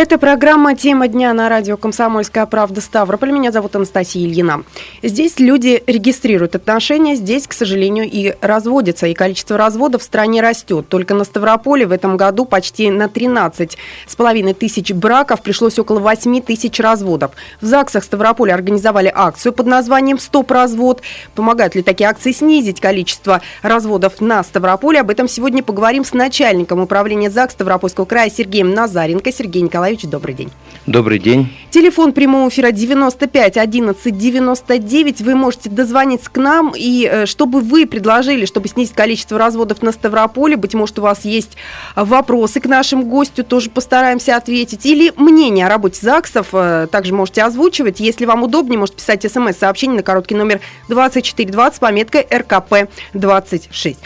Это 0.00 0.16
программа 0.16 0.76
«Тема 0.76 1.08
дня» 1.08 1.34
на 1.34 1.48
радио 1.48 1.76
«Комсомольская 1.76 2.46
правда» 2.46 2.80
Ставрополь. 2.80 3.32
Меня 3.32 3.50
зовут 3.50 3.74
Анастасия 3.74 4.28
Ильина. 4.28 4.62
Здесь 5.02 5.40
люди 5.40 5.82
регистрируют 5.88 6.54
отношения, 6.54 7.16
здесь, 7.16 7.48
к 7.48 7.52
сожалению, 7.52 8.08
и 8.08 8.32
разводятся. 8.40 9.08
И 9.08 9.14
количество 9.14 9.56
разводов 9.56 10.02
в 10.02 10.04
стране 10.04 10.40
растет. 10.40 10.86
Только 10.88 11.14
на 11.14 11.24
Ставрополе 11.24 11.84
в 11.84 11.90
этом 11.90 12.16
году 12.16 12.44
почти 12.44 12.90
на 12.90 13.08
13 13.08 13.76
с 14.06 14.14
половиной 14.14 14.54
тысяч 14.54 14.92
браков 14.92 15.42
пришлось 15.42 15.80
около 15.80 15.98
8 15.98 16.42
тысяч 16.42 16.78
разводов. 16.78 17.32
В 17.60 17.66
ЗАГСах 17.66 18.04
Ставрополя 18.04 18.54
организовали 18.54 19.10
акцию 19.12 19.52
под 19.52 19.66
названием 19.66 20.20
«Стоп 20.20 20.52
развод». 20.52 21.02
Помогают 21.34 21.74
ли 21.74 21.82
такие 21.82 22.08
акции 22.08 22.30
снизить 22.30 22.80
количество 22.80 23.42
разводов 23.62 24.20
на 24.20 24.44
Ставрополе? 24.44 25.00
Об 25.00 25.10
этом 25.10 25.26
сегодня 25.26 25.64
поговорим 25.64 26.04
с 26.04 26.12
начальником 26.12 26.78
управления 26.78 27.30
ЗАГС 27.30 27.54
Ставропольского 27.54 28.04
края 28.04 28.30
Сергеем 28.30 28.72
Назаренко. 28.72 29.32
Сергей 29.32 29.62
Николаевич 29.62 29.87
Николаевич, 29.88 30.10
добрый 30.10 30.34
день. 30.34 30.50
Добрый 30.86 31.18
день. 31.18 31.48
Телефон 31.70 32.12
прямого 32.12 32.48
эфира 32.48 32.72
95 32.72 33.56
11 33.56 34.18
99. 34.18 35.20
Вы 35.22 35.34
можете 35.34 35.70
дозвониться 35.70 36.30
к 36.30 36.36
нам, 36.36 36.72
и 36.76 37.08
э, 37.10 37.26
чтобы 37.26 37.60
вы 37.60 37.86
предложили, 37.86 38.44
чтобы 38.44 38.68
снизить 38.68 38.94
количество 38.94 39.38
разводов 39.38 39.82
на 39.82 39.92
Ставрополе, 39.92 40.56
быть 40.56 40.74
может, 40.74 40.98
у 40.98 41.02
вас 41.02 41.24
есть 41.24 41.56
вопросы 41.96 42.60
к 42.60 42.66
нашему 42.66 43.04
гостю, 43.04 43.44
тоже 43.44 43.70
постараемся 43.70 44.36
ответить, 44.36 44.84
или 44.84 45.12
мнение 45.16 45.66
о 45.66 45.68
работе 45.68 46.00
ЗАГСов, 46.02 46.48
э, 46.52 46.88
также 46.90 47.14
можете 47.14 47.42
озвучивать. 47.42 48.00
Если 48.00 48.24
вам 48.24 48.42
удобнее, 48.42 48.78
можете 48.78 48.98
писать 48.98 49.30
смс-сообщение 49.30 49.98
на 49.98 50.02
короткий 50.02 50.34
номер 50.34 50.60
2420 50.88 51.76
с 51.76 51.78
пометкой 51.78 52.26
РКП-26. 52.30 53.96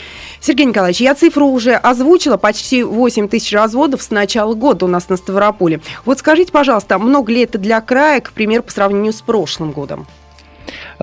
Сергей 0.45 0.67
Николаевич, 0.67 1.01
я 1.01 1.15
цифру 1.15 1.47
уже 1.47 1.75
озвучила, 1.75 2.37
почти 2.37 2.83
8 2.83 3.29
тысяч 3.29 3.53
разводов 3.53 4.03
с 4.03 4.11
начала 4.11 4.55
года 4.55 4.87
у 4.87 4.89
нас 4.89 5.09
на 5.09 5.17
Ставрополе. 5.17 5.81
Вот 6.05 6.19
скажите, 6.19 6.51
пожалуйста, 6.51 6.99
много 6.99 7.33
ли 7.33 7.43
это 7.43 7.59
для 7.59 7.81
края, 7.81 8.21
к 8.21 8.33
примеру, 8.33 8.65
по 8.65 8.73
сравнению 8.73 9.13
с 9.13 9.23
прошлым 9.23 9.71
годом? 9.71 10.09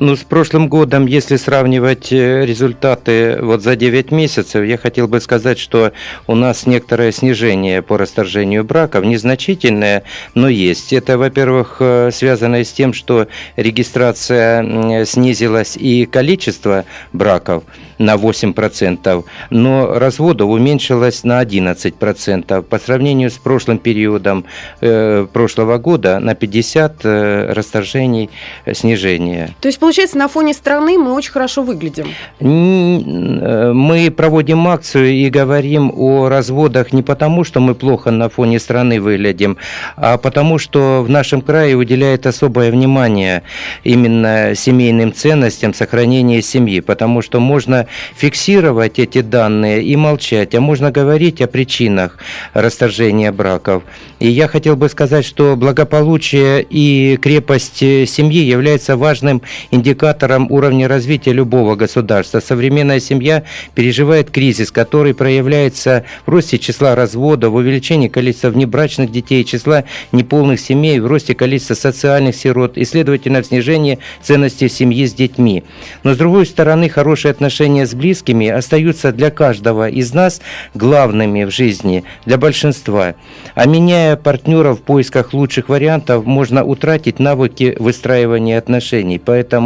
Ну, 0.02 0.16
с 0.16 0.24
прошлым 0.24 0.70
годом, 0.70 1.08
если 1.08 1.36
сравнивать 1.36 2.14
э, 2.14 2.46
результаты 2.46 3.38
вот 3.42 3.62
за 3.62 3.76
9 3.76 4.12
месяцев, 4.12 4.64
я 4.64 4.78
хотел 4.78 5.10
бы 5.10 5.20
сказать, 5.20 5.60
что 5.60 5.92
у 6.26 6.36
нас 6.36 6.66
некоторое 6.66 7.12
снижение 7.12 7.82
по 7.82 7.98
расторжению 7.98 8.64
браков, 8.64 9.04
незначительное, 9.04 10.04
но 10.36 10.48
есть. 10.48 10.94
Это, 10.94 11.18
во-первых, 11.18 11.78
э, 11.82 12.12
связано 12.14 12.64
с 12.64 12.72
тем, 12.72 12.94
что 12.94 13.28
регистрация 13.58 15.04
снизилась 15.04 15.76
и 15.76 16.06
количество 16.06 16.86
браков 17.12 17.66
на 18.00 18.16
8%, 18.16 19.26
но 19.50 20.00
разводов 20.00 20.50
уменьшилось 20.50 21.24
на 21.24 21.42
11%. 21.44 22.64
По 22.64 22.80
сравнению 22.80 23.30
с 23.30 23.38
прошлым 23.38 23.78
периодом 23.78 24.46
э, 24.82 25.28
прошлого 25.32 25.78
года 25.78 26.20
на 26.20 26.34
50 26.34 26.96
э, 27.04 27.54
расторжений 27.54 28.30
э, 28.66 28.74
снижения. 28.74 29.54
То 29.60 29.68
есть, 29.68 29.80
получается, 29.90 30.20
на 30.20 30.28
фоне 30.28 30.54
страны 30.54 31.00
мы 31.00 31.14
очень 31.14 31.32
хорошо 31.32 31.64
выглядим? 31.64 32.10
Э, 32.40 33.74
мы 33.74 34.12
проводим 34.12 34.68
акцию 34.68 35.14
и 35.14 35.32
говорим 35.32 35.92
о 35.96 36.30
разводах 36.30 36.94
не 36.94 37.02
потому, 37.02 37.44
что 37.44 37.60
мы 37.60 37.74
плохо 37.74 38.12
на 38.12 38.30
фоне 38.30 38.60
страны 38.60 39.02
выглядим, 39.02 39.58
а 39.96 40.20
потому, 40.20 40.60
что 40.60 41.02
в 41.02 41.10
нашем 41.10 41.42
крае 41.42 41.76
уделяет 41.76 42.28
особое 42.28 42.70
внимание 42.70 43.42
именно 43.84 44.54
семейным 44.54 45.12
ценностям, 45.12 45.74
сохранению 45.74 46.44
семьи, 46.44 46.82
потому 46.82 47.24
что 47.24 47.40
можно 47.40 47.88
фиксировать 48.16 49.00
эти 49.00 49.22
данные 49.22 49.82
и 49.82 49.96
молчать, 49.96 50.54
а 50.54 50.62
можно 50.62 50.92
говорить 50.92 51.42
о 51.42 51.48
причинах 51.48 52.20
расторжения 52.54 53.32
браков. 53.32 53.82
И 54.20 54.28
я 54.28 54.48
хотел 54.48 54.76
бы 54.76 54.88
сказать, 54.88 55.26
что 55.26 55.56
благополучие 55.56 56.64
и 56.70 57.18
крепость 57.18 57.80
семьи 57.80 58.44
является 58.44 58.96
важным 58.96 59.42
индикатором 59.80 60.52
уровня 60.52 60.88
развития 60.88 61.32
любого 61.32 61.76
государства. 61.76 62.40
Современная 62.40 63.00
семья 63.00 63.44
переживает 63.74 64.30
кризис, 64.30 64.72
который 64.72 65.14
проявляется 65.14 66.06
в 66.26 66.30
росте 66.30 66.60
числа 66.60 66.96
разводов, 66.96 67.54
в 67.54 67.56
увеличении 67.56 68.10
количества 68.10 68.50
внебрачных 68.50 69.12
детей, 69.12 69.44
числа 69.44 69.86
неполных 70.12 70.60
семей, 70.60 71.00
в 71.00 71.08
росте 71.08 71.34
количества 71.34 71.76
социальных 71.76 72.36
сирот 72.36 72.78
и, 72.78 72.86
следовательно, 72.86 73.42
в 73.42 73.46
снижении 73.46 74.00
ценности 74.22 74.68
семьи 74.68 75.06
с 75.06 75.14
детьми. 75.14 75.64
Но, 76.04 76.14
с 76.14 76.18
другой 76.18 76.46
стороны, 76.46 76.90
хорошие 76.90 77.32
отношения 77.32 77.88
с 77.88 77.94
близкими 77.94 78.48
остаются 78.50 79.12
для 79.12 79.32
каждого 79.32 79.90
из 79.90 80.14
нас 80.14 80.42
главными 80.74 81.46
в 81.46 81.52
жизни, 81.52 82.04
для 82.26 82.38
большинства. 82.38 83.16
А 83.56 83.66
меняя 83.66 84.16
партнеров 84.18 84.80
в 84.80 84.82
поисках 84.82 85.34
лучших 85.34 85.70
вариантов, 85.70 86.26
можно 86.26 86.64
утратить 86.64 87.20
навыки 87.20 87.76
выстраивания 87.80 88.58
отношений. 88.58 89.20
Поэтому 89.24 89.59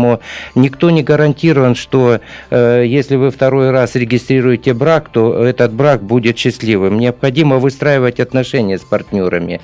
никто 0.56 0.90
не 0.90 1.04
гарантирован, 1.04 1.76
что 1.76 2.20
э, 2.50 2.84
если 2.86 3.16
вы 3.16 3.32
второй 3.32 3.72
раз 3.72 3.96
регистрируете 3.96 4.74
брак, 4.74 5.10
то 5.10 5.44
этот 5.44 5.74
брак 5.74 6.04
будет 6.04 6.38
счастливым. 6.38 7.00
Необходимо 7.00 7.58
выстраивать 7.58 8.20
отношения 8.20 8.78
с 8.78 8.82
партнерами. 8.82 9.62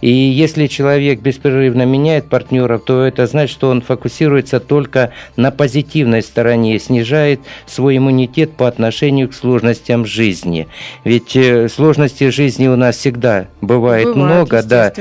И 0.00 0.10
если 0.10 0.66
человек 0.66 1.20
беспрерывно 1.20 1.82
меняет 1.82 2.28
партнеров, 2.28 2.82
то 2.84 3.04
это 3.04 3.26
значит, 3.26 3.50
что 3.50 3.70
он 3.70 3.80
фокусируется 3.80 4.60
только 4.60 5.12
на 5.36 5.50
позитивной 5.50 6.22
стороне, 6.22 6.78
снижает 6.78 7.40
свой 7.66 7.96
иммунитет 7.96 8.52
по 8.52 8.68
отношению 8.68 9.28
к 9.28 9.34
сложностям 9.34 10.04
жизни. 10.04 10.68
Ведь 11.04 11.34
э, 11.36 11.68
сложностей 11.68 12.30
жизни 12.30 12.68
у 12.68 12.76
нас 12.76 12.96
всегда 12.96 13.48
бывает, 13.60 14.06
бывает 14.06 14.16
много, 14.16 14.62
да 14.62 14.92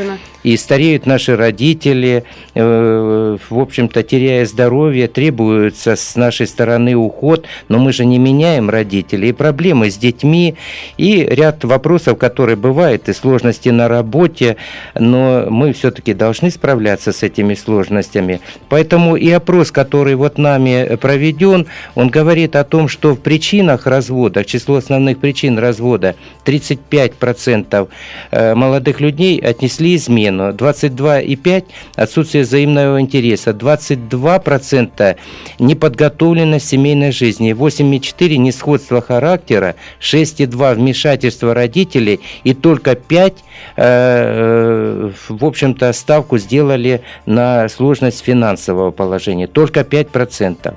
и 0.45 0.57
стареют 0.57 1.07
наши 1.07 1.35
родители, 1.35 2.23
э, 2.53 3.38
в 3.50 3.59
общем-то, 3.59 4.03
теряя 4.03 4.45
здоровье, 4.45 5.07
требуется 5.07 5.95
с 5.95 6.16
нашей 6.16 6.45
стороны 6.45 6.95
уход, 6.95 7.47
но 7.67 7.79
мы 7.79 7.91
же 7.91 8.06
не 8.06 8.19
меняем 8.19 8.69
родителей, 8.69 9.29
и 9.29 9.33
проблемы 9.33 9.89
с 9.89 9.97
детьми, 9.97 10.53
и 10.97 11.25
ряд 11.28 11.63
вопросов, 11.63 12.19
которые 12.19 12.57
бывают, 12.57 13.09
и 13.09 13.13
сложности 13.13 13.69
на 13.69 13.88
работе, 13.88 14.57
но 14.94 15.47
мы 15.50 15.73
все-таки 15.73 16.13
должны 16.13 16.51
справляться 16.51 17.12
с 17.12 17.23
этими 17.23 17.56
сложностями. 17.56 18.39
Поэтому 18.69 19.16
и 19.16 19.31
опрос, 19.31 19.72
который 19.72 20.13
вот 20.13 20.38
нами 20.38 20.95
проведен, 20.97 21.66
он 21.95 22.09
говорит 22.09 22.56
о 22.56 22.63
том, 22.63 22.88
что 22.88 23.16
в 23.16 23.19
причинах 23.19 23.88
развода, 23.88 24.45
число 24.45 24.75
основных 24.75 25.17
причин 25.17 25.57
развода, 25.57 26.13
35% 26.45 27.88
э, 28.29 28.53
молодых 28.53 29.01
людей 29.01 29.39
отнесли 29.39 29.95
измены 29.95 30.34
измену, 30.35 30.53
22,5% 30.53 31.66
отсутствие 31.96 32.44
взаимного 32.44 33.00
интереса, 33.00 33.51
22% 33.51 35.18
неподготовленность 35.59 36.68
семейной 36.68 37.12
жизни, 37.12 37.51
8,4% 37.51 38.35
несходство 38.38 39.01
характера, 39.01 39.75
6,2% 40.00 40.75
вмешательство 40.75 41.53
родителей. 41.53 42.19
И 42.44 42.53
только 42.53 42.91
5% 42.91 43.34
э, 43.78 43.84
э, 43.85 45.12
в 45.29 45.45
общем-то 45.45 45.91
ставку 45.94 46.38
сделали 46.38 47.01
на 47.25 47.68
сложность 47.69 48.24
финансового 48.24 48.91
положения, 48.91 49.47
только 49.47 49.81
5%. 49.81 50.74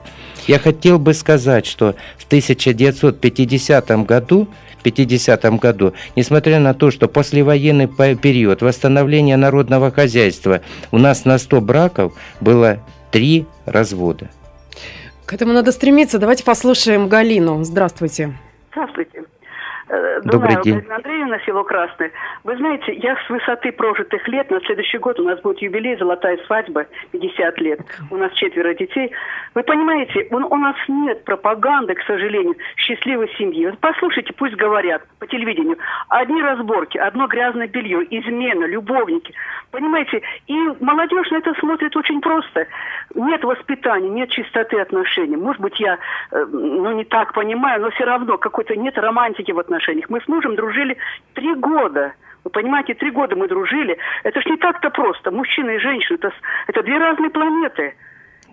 Я 0.46 0.58
хотел 0.58 0.98
бы 0.98 1.12
сказать, 1.12 1.66
что 1.66 1.94
в 2.16 2.24
1950 2.24 4.06
году 4.06 4.48
50 4.90 5.44
году, 5.58 5.94
несмотря 6.16 6.60
на 6.60 6.74
то, 6.74 6.90
что 6.90 7.08
послевоенный 7.08 7.88
период 8.16 8.62
восстановления 8.62 9.36
народного 9.36 9.90
хозяйства 9.90 10.60
у 10.90 10.98
нас 10.98 11.24
на 11.24 11.38
100 11.38 11.60
браков 11.60 12.12
было 12.40 12.78
3 13.10 13.46
развода. 13.66 14.28
К 15.26 15.34
этому 15.34 15.52
надо 15.52 15.72
стремиться. 15.72 16.18
Давайте 16.18 16.44
послушаем 16.44 17.08
Галину. 17.08 17.62
Здравствуйте. 17.64 18.32
Здравствуйте. 18.70 19.07
Э, 19.90 20.20
Добрый 20.22 20.56
Дунаева, 20.56 20.62
день. 20.62 20.90
Андреевна, 20.90 21.38
село 21.40 21.64
Красное. 21.64 22.10
Вы 22.44 22.56
знаете, 22.56 22.92
я 22.94 23.16
с 23.16 23.30
высоты 23.30 23.72
прожитых 23.72 24.26
лет, 24.28 24.50
на 24.50 24.60
следующий 24.60 24.98
год 24.98 25.18
у 25.18 25.24
нас 25.24 25.40
будет 25.40 25.62
юбилей, 25.62 25.96
золотая 25.96 26.36
свадьба, 26.46 26.86
50 27.12 27.58
лет. 27.60 27.80
У 28.10 28.16
нас 28.16 28.32
четверо 28.34 28.74
детей. 28.74 29.10
Вы 29.54 29.62
понимаете, 29.62 30.26
у, 30.30 30.36
у 30.36 30.56
нас 30.56 30.76
нет 30.88 31.24
пропаганды, 31.24 31.94
к 31.94 32.02
сожалению, 32.02 32.54
счастливой 32.76 33.30
семьи. 33.38 33.72
послушайте, 33.80 34.34
пусть 34.34 34.56
говорят 34.56 35.02
по 35.18 35.26
телевидению. 35.26 35.78
Одни 36.08 36.42
разборки, 36.42 36.98
одно 36.98 37.26
грязное 37.26 37.68
белье, 37.68 38.04
измена, 38.10 38.66
любовники. 38.66 39.32
Понимаете, 39.70 40.22
и 40.46 40.54
молодежь 40.80 41.30
на 41.30 41.36
это 41.38 41.54
смотрит 41.60 41.96
очень 41.96 42.20
просто. 42.20 42.66
Нет 43.14 43.42
воспитания, 43.42 44.08
нет 44.08 44.30
чистоты 44.30 44.80
отношений. 44.80 45.36
Может 45.36 45.62
быть, 45.62 45.80
я 45.80 45.98
э, 46.30 46.44
ну, 46.50 46.92
не 46.92 47.04
так 47.04 47.32
понимаю, 47.32 47.80
но 47.80 47.90
все 47.90 48.04
равно 48.04 48.36
какой-то 48.38 48.76
нет 48.76 48.96
романтики 48.98 49.52
в 49.52 49.58
отношениях 49.58 49.77
отношениях. 49.78 50.10
Мы 50.10 50.20
с 50.20 50.28
мужем 50.28 50.56
дружили 50.56 50.96
три 51.34 51.54
года. 51.54 52.12
Вы 52.44 52.50
понимаете, 52.50 52.94
три 52.94 53.10
года 53.10 53.36
мы 53.36 53.48
дружили. 53.48 53.96
Это 54.24 54.40
ж 54.40 54.46
не 54.46 54.56
так-то 54.56 54.90
просто. 54.90 55.30
Мужчина 55.30 55.70
и 55.70 55.78
женщина, 55.78 56.16
это, 56.16 56.32
это 56.66 56.82
две 56.82 56.98
разные 56.98 57.30
планеты. 57.30 57.94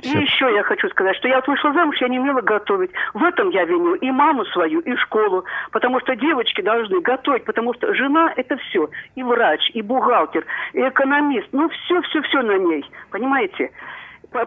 И 0.01 0.09
еще 0.09 0.53
я 0.53 0.61
хочу 0.63 0.89
сказать, 0.89 1.15
что 1.15 1.29
я 1.29 1.37
вот 1.37 1.47
вышла 1.47 1.71
замуж, 1.71 1.95
я 2.01 2.09
не 2.09 2.19
умела 2.19 2.41
готовить. 2.41 2.91
В 3.13 3.23
этом 3.23 3.49
я 3.51 3.63
виню 3.63 3.95
и 3.95 4.11
маму 4.11 4.43
свою, 4.45 4.81
и 4.81 4.95
школу. 4.97 5.45
Потому 5.71 6.01
что 6.01 6.15
девочки 6.15 6.61
должны 6.61 6.99
готовить, 6.99 7.45
потому 7.45 7.73
что 7.73 7.93
жена– 7.93 8.33
это 8.35 8.57
все. 8.57 8.89
И 9.15 9.23
врач, 9.23 9.71
и 9.73 9.81
бухгалтер, 9.81 10.45
и 10.73 10.81
экономист. 10.81 11.47
Ну, 11.53 11.69
все-все-все 11.69 12.41
на 12.41 12.57
ней. 12.57 12.85
Понимаете? 13.09 13.71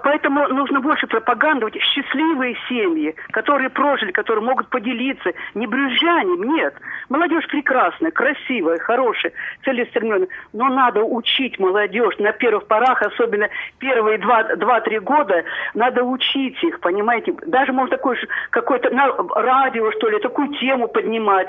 Поэтому 0.03 0.47
нужно 0.49 0.81
больше 0.81 1.07
пропагандовать 1.07 1.77
счастливые 1.81 2.57
семьи, 2.69 3.15
которые 3.31 3.71
прожили, 3.71 4.13
которые 4.13 4.45
могут 4.45 4.69
поделиться, 4.69 5.33
не 5.55 5.67
брюзжанием, 5.67 6.43
нет. 6.55 6.75
Молодежь 7.09 7.47
прекрасная, 7.47 8.11
красивая, 8.11 8.79
хорошая, 8.79 9.33
целеустремленная, 9.65 10.29
но 10.53 10.69
надо 10.69 11.03
учить 11.03 11.59
молодежь 11.59 12.19
на 12.19 12.33
первых 12.33 12.67
порах, 12.67 13.01
особенно 13.01 13.49
первые 13.79 14.19
два-три 14.19 14.99
года, 14.99 15.45
надо 15.75 16.05
учить 16.05 16.63
их, 16.63 16.81
понимаете. 16.81 17.35
Даже 17.47 17.73
можно 17.73 17.97
такой 17.97 18.19
какой-то 18.51 18.91
на 18.91 19.07
радио, 19.35 19.91
что 19.93 20.11
ли, 20.11 20.19
такую 20.19 20.49
тему 20.59 20.89
поднимать. 20.89 21.49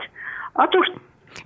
А 0.53 0.68
то, 0.68 0.83
что 0.83 0.95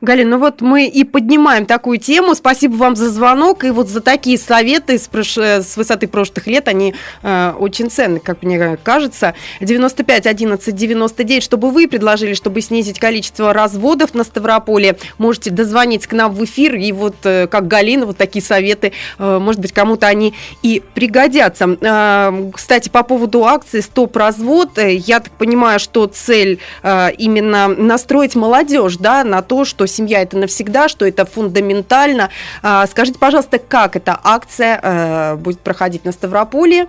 Галина, 0.02 0.32
ну 0.32 0.38
вот 0.40 0.60
мы 0.60 0.86
и 0.88 1.06
поднимаем 1.06 1.66
такую 1.66 1.98
тему. 1.98 2.36
Спасибо 2.36 2.76
вам 2.76 2.96
за 2.96 3.10
звонок 3.10 3.64
и 3.64 3.72
вот 3.72 3.88
за 3.88 4.02
такие 4.02 4.38
советы 4.38 4.98
с, 4.98 5.08
прош... 5.08 5.38
с 5.38 5.78
высоты 5.78 6.08
прошлых 6.08 6.48
лет. 6.48 6.68
Они 6.68 6.94
э, 7.22 7.54
очень 7.58 7.90
ценны, 7.90 8.20
как 8.20 8.44
мне 8.44 8.78
кажется. 8.84 9.34
95 9.62 10.28
11 10.28 10.76
99, 10.76 11.44
чтобы 11.44 11.72
вы 11.72 11.88
предложили, 11.88 12.34
чтобы 12.34 12.62
снизить 12.62 13.00
количество 13.00 13.54
разводов 13.54 14.14
на 14.14 14.24
Ставрополе. 14.24 14.98
Можете 15.18 15.52
дозвонить 15.52 16.08
к 16.08 16.14
нам 16.14 16.34
в 16.34 16.44
эфир. 16.44 16.76
И 16.76 16.92
вот, 16.92 17.16
э, 17.24 17.48
как 17.48 17.68
Галина, 17.68 18.06
вот 18.06 18.18
такие 18.18 18.44
советы, 18.44 18.92
э, 19.20 19.40
может 19.40 19.62
быть, 19.62 19.72
кому-то 19.72 20.08
они 20.08 20.34
и 20.64 20.82
пригодятся. 20.94 21.78
Э, 21.80 22.52
кстати, 22.54 22.90
по 22.90 23.04
поводу 23.04 23.46
акции 23.46 23.80
«Стоп-развод», 23.80 24.78
э, 24.80 24.96
я 24.96 25.22
так 25.22 25.32
понимаю, 25.34 25.80
что 25.80 26.08
цель 26.08 26.60
э, 26.82 27.12
именно 27.18 27.70
настроить 27.70 28.36
молодежь 28.36 28.98
да, 28.98 29.24
на 29.24 29.42
то, 29.42 29.64
что 29.64 29.73
семья 29.88 30.22
это 30.22 30.38
навсегда, 30.38 30.88
что 30.88 31.06
это 31.06 31.26
фундаментально. 31.26 32.30
А, 32.62 32.86
скажите, 32.88 33.20
пожалуйста, 33.20 33.60
как 33.60 33.96
эта 33.96 34.20
акция 34.24 34.80
э, 34.82 35.36
будет 35.36 35.60
проходить 35.60 36.06
на 36.06 36.12
Ставрополе? 36.12 36.88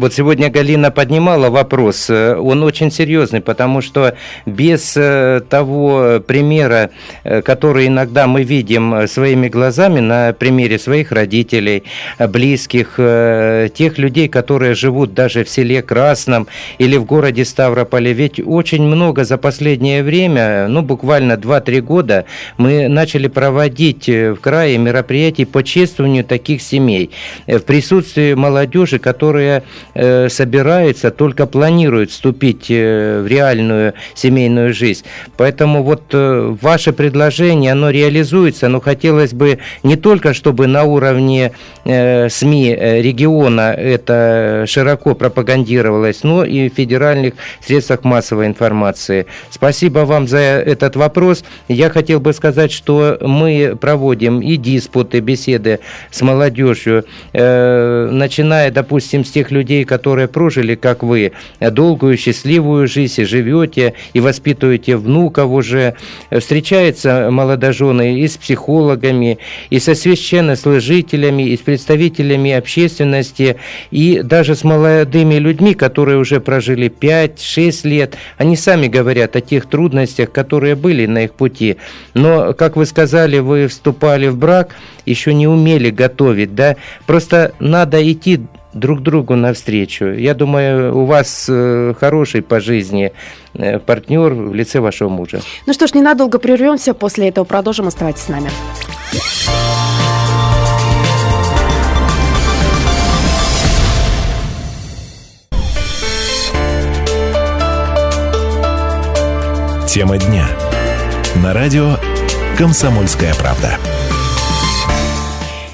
Вот 0.00 0.14
сегодня 0.14 0.48
Галина 0.48 0.90
поднимала 0.90 1.50
вопрос, 1.50 2.08
э, 2.08 2.34
он 2.34 2.62
очень 2.62 2.90
серьезный, 2.90 3.42
потому 3.42 3.82
что 3.82 4.14
без 4.46 4.96
э, 4.96 5.42
того 5.46 6.22
примера, 6.26 6.88
э, 7.22 7.42
который 7.42 7.86
иногда 7.86 8.26
мы 8.26 8.42
видим 8.42 9.06
своими 9.06 9.48
глазами 9.48 10.00
на 10.00 10.32
примере 10.32 10.78
своих 10.78 11.12
родителей, 11.12 11.82
близких, 12.18 12.94
тех 12.96 13.98
людей, 13.98 14.28
которые 14.28 14.74
живут 14.74 15.12
даже 15.12 15.44
в 15.44 15.50
селе 15.50 15.82
Красном 15.82 16.46
или 16.78 16.96
в 16.96 17.04
городе 17.04 17.44
Ставрополе, 17.44 18.14
ведь 18.14 18.40
очень 18.42 18.82
много 18.82 19.24
за 19.24 19.36
последнее 19.36 20.02
время, 20.02 20.66
ну 20.68 20.80
буквально 20.80 21.34
2-3 21.34 21.80
года, 21.82 22.24
мы 22.56 22.88
начали 22.88 23.28
проводить 23.28 24.08
в 24.08 24.36
крае 24.36 24.78
мероприятий 24.78 25.44
по 25.44 25.62
чествованию 25.62 26.24
таких 26.24 26.62
семей. 26.62 27.10
В 27.46 27.60
присутствии 27.60 28.32
молодежи, 28.32 28.98
которые 28.98 29.62
Э, 29.89 29.89
собирается, 29.94 31.10
только 31.10 31.46
планирует 31.46 32.10
вступить 32.10 32.66
э, 32.70 33.22
в 33.22 33.26
реальную 33.26 33.94
семейную 34.14 34.72
жизнь. 34.72 35.04
Поэтому 35.36 35.82
вот 35.82 36.02
э, 36.12 36.56
ваше 36.60 36.92
предложение, 36.92 37.72
оно 37.72 37.90
реализуется, 37.90 38.68
но 38.68 38.80
хотелось 38.80 39.32
бы 39.32 39.58
не 39.82 39.96
только, 39.96 40.34
чтобы 40.34 40.66
на 40.66 40.84
уровне 40.84 41.52
СМИ 41.84 42.76
региона 43.00 43.72
это 43.72 44.64
широко 44.66 45.14
пропагандировалось, 45.14 46.22
но 46.22 46.44
и 46.44 46.68
в 46.68 46.74
федеральных 46.74 47.34
средствах 47.64 48.04
массовой 48.04 48.46
информации. 48.46 49.26
Спасибо 49.50 50.00
вам 50.00 50.28
за 50.28 50.38
этот 50.38 50.96
вопрос. 50.96 51.44
Я 51.68 51.90
хотел 51.90 52.20
бы 52.20 52.32
сказать, 52.32 52.70
что 52.70 53.18
мы 53.20 53.76
проводим 53.80 54.40
и 54.40 54.56
диспуты, 54.56 55.20
беседы 55.20 55.80
с 56.10 56.20
молодежью, 56.22 57.04
начиная, 57.32 58.70
допустим, 58.70 59.24
с 59.24 59.30
тех 59.30 59.50
людей, 59.50 59.79
людей, 59.80 59.84
которые 59.84 60.28
прожили, 60.28 60.74
как 60.74 61.02
вы, 61.02 61.32
долгую, 61.60 62.16
счастливую 62.16 62.86
жизнь, 62.86 63.22
и 63.22 63.24
живете, 63.24 63.94
и 64.14 64.20
воспитываете 64.20 64.96
внуков 64.96 65.50
уже. 65.50 65.94
Встречаются 66.30 67.28
молодожены 67.30 68.20
и 68.20 68.28
с 68.28 68.36
психологами, 68.36 69.38
и 69.70 69.80
со 69.80 69.94
священнослужителями, 69.94 71.50
и 71.50 71.56
с 71.56 71.60
представителями 71.60 72.52
общественности, 72.52 73.56
и 73.90 74.20
даже 74.22 74.54
с 74.54 74.64
молодыми 74.64 75.38
людьми, 75.38 75.74
которые 75.74 76.18
уже 76.18 76.40
прожили 76.40 76.88
5-6 76.88 77.88
лет. 77.88 78.16
Они 78.38 78.56
сами 78.56 78.88
говорят 78.88 79.36
о 79.36 79.40
тех 79.40 79.66
трудностях, 79.66 80.30
которые 80.32 80.74
были 80.74 81.06
на 81.06 81.24
их 81.24 81.32
пути. 81.32 81.76
Но, 82.14 82.52
как 82.52 82.76
вы 82.76 82.86
сказали, 82.86 83.38
вы 83.40 83.66
вступали 83.66 84.28
в 84.28 84.36
брак, 84.36 84.76
еще 85.06 85.34
не 85.34 85.48
умели 85.48 85.90
готовить, 85.90 86.54
да? 86.54 86.76
Просто 87.06 87.52
надо 87.60 87.98
идти 88.00 88.40
друг 88.72 89.00
другу 89.00 89.36
навстречу. 89.36 90.06
Я 90.06 90.34
думаю, 90.34 90.96
у 90.96 91.04
вас 91.04 91.46
э, 91.48 91.94
хороший 91.98 92.42
по 92.42 92.60
жизни 92.60 93.12
э, 93.54 93.78
партнер 93.78 94.32
в 94.32 94.54
лице 94.54 94.80
вашего 94.80 95.08
мужа. 95.08 95.40
Ну 95.66 95.72
что 95.72 95.86
ж, 95.86 95.94
ненадолго 95.94 96.38
прервемся, 96.38 96.94
после 96.94 97.28
этого 97.28 97.44
продолжим. 97.44 97.86
Оставайтесь 97.88 98.22
с 98.22 98.28
нами. 98.28 98.50
Тема 109.86 110.18
дня. 110.18 110.46
На 111.42 111.52
радио 111.52 111.96
«Комсомольская 112.56 113.34
правда». 113.34 113.89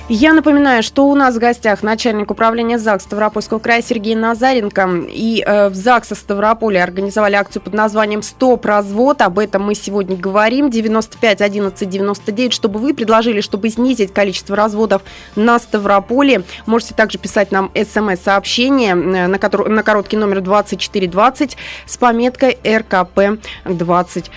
Я 0.08 0.34
напоминаю, 0.34 0.84
что 0.84 1.08
у 1.08 1.16
нас 1.16 1.34
в 1.34 1.40
гостях 1.40 1.82
начальник 1.82 2.30
управления 2.30 2.78
ЗАГС 2.78 3.02
Ставропольского 3.02 3.58
края 3.58 3.82
Сергей 3.82 4.14
Назаренко. 4.14 4.88
И 5.08 5.42
э, 5.44 5.68
в 5.68 5.74
ЗАГСе 5.74 6.14
Ставрополя 6.14 6.84
организовали 6.84 7.34
акцию 7.34 7.60
под 7.60 7.74
названием 7.74 8.22
«Стоп 8.22 8.64
развод». 8.66 9.20
Об 9.20 9.40
этом 9.40 9.64
мы 9.64 9.74
сегодня 9.74 10.16
говорим. 10.16 10.70
95 10.70 11.40
11 11.40 11.88
99, 11.88 12.52
чтобы 12.52 12.78
вы 12.78 12.94
предложили, 12.94 13.40
чтобы 13.40 13.68
снизить 13.68 14.14
количество 14.14 14.54
разводов 14.54 15.02
на 15.34 15.58
Ставрополе. 15.58 16.44
Можете 16.66 16.94
также 16.94 17.18
писать 17.18 17.50
нам 17.50 17.72
смс-сообщение 17.74 18.92
э, 18.92 19.26
на, 19.26 19.40
который, 19.40 19.68
на 19.68 19.82
короткий 19.82 20.16
номер 20.16 20.40
2420 20.40 21.56
с 21.84 21.96
пометкой 21.96 22.58
РКП 22.64 23.42
26. 23.64 24.30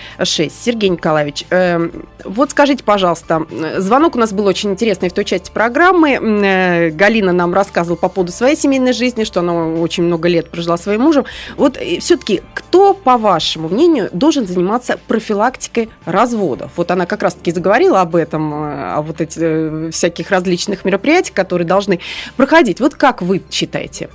Сергей 0.66 0.90
Николаевич, 0.90 1.46
э, 1.52 1.92
вот 2.26 2.50
скажите, 2.50 2.84
пожалуйста, 2.84 3.46
э, 3.52 3.80
звонок 3.80 4.16
у 4.16 4.18
нас 4.18 4.34
был 4.34 4.48
очень 4.48 4.72
интересный 4.72 5.10
в 5.10 5.14
той 5.14 5.26
части 5.26 5.52
программы. 5.60 6.12
Э, 6.12 6.90
Галина 6.90 7.34
нам 7.34 7.54
рассказывала 7.54 7.98
по 7.98 8.08
поводу 8.08 8.32
своей 8.32 8.56
семейной 8.56 8.94
жизни, 8.94 9.26
что 9.26 9.42
она 9.42 9.54
очень 9.82 10.04
много 10.04 10.30
лет 10.30 10.50
прожила 10.50 10.78
своим 10.78 11.02
мужем. 11.02 11.26
Вот 11.58 11.76
э, 11.76 12.00
все-таки 12.00 12.42
кто, 12.54 12.94
по 12.94 13.18
вашему 13.18 13.68
мнению, 13.68 14.10
должен 14.14 14.48
заниматься 14.48 14.98
профилактикой 15.08 15.90
разводов? 16.06 16.72
Вот 16.78 16.92
она 16.92 17.06
как 17.06 17.24
раз-таки 17.24 17.52
заговорила 17.52 18.00
об 18.00 18.16
этом, 18.16 18.54
э, 18.54 18.94
о 18.94 19.02
вот 19.02 19.20
этих 19.20 19.94
всяких 19.94 20.32
различных 20.32 20.86
мероприятиях, 20.86 21.36
которые 21.36 21.68
должны 21.68 22.00
проходить. 22.38 22.80
Вот 22.80 22.96
как 22.96 23.22
вы 23.22 23.42
считаете? 23.52 24.08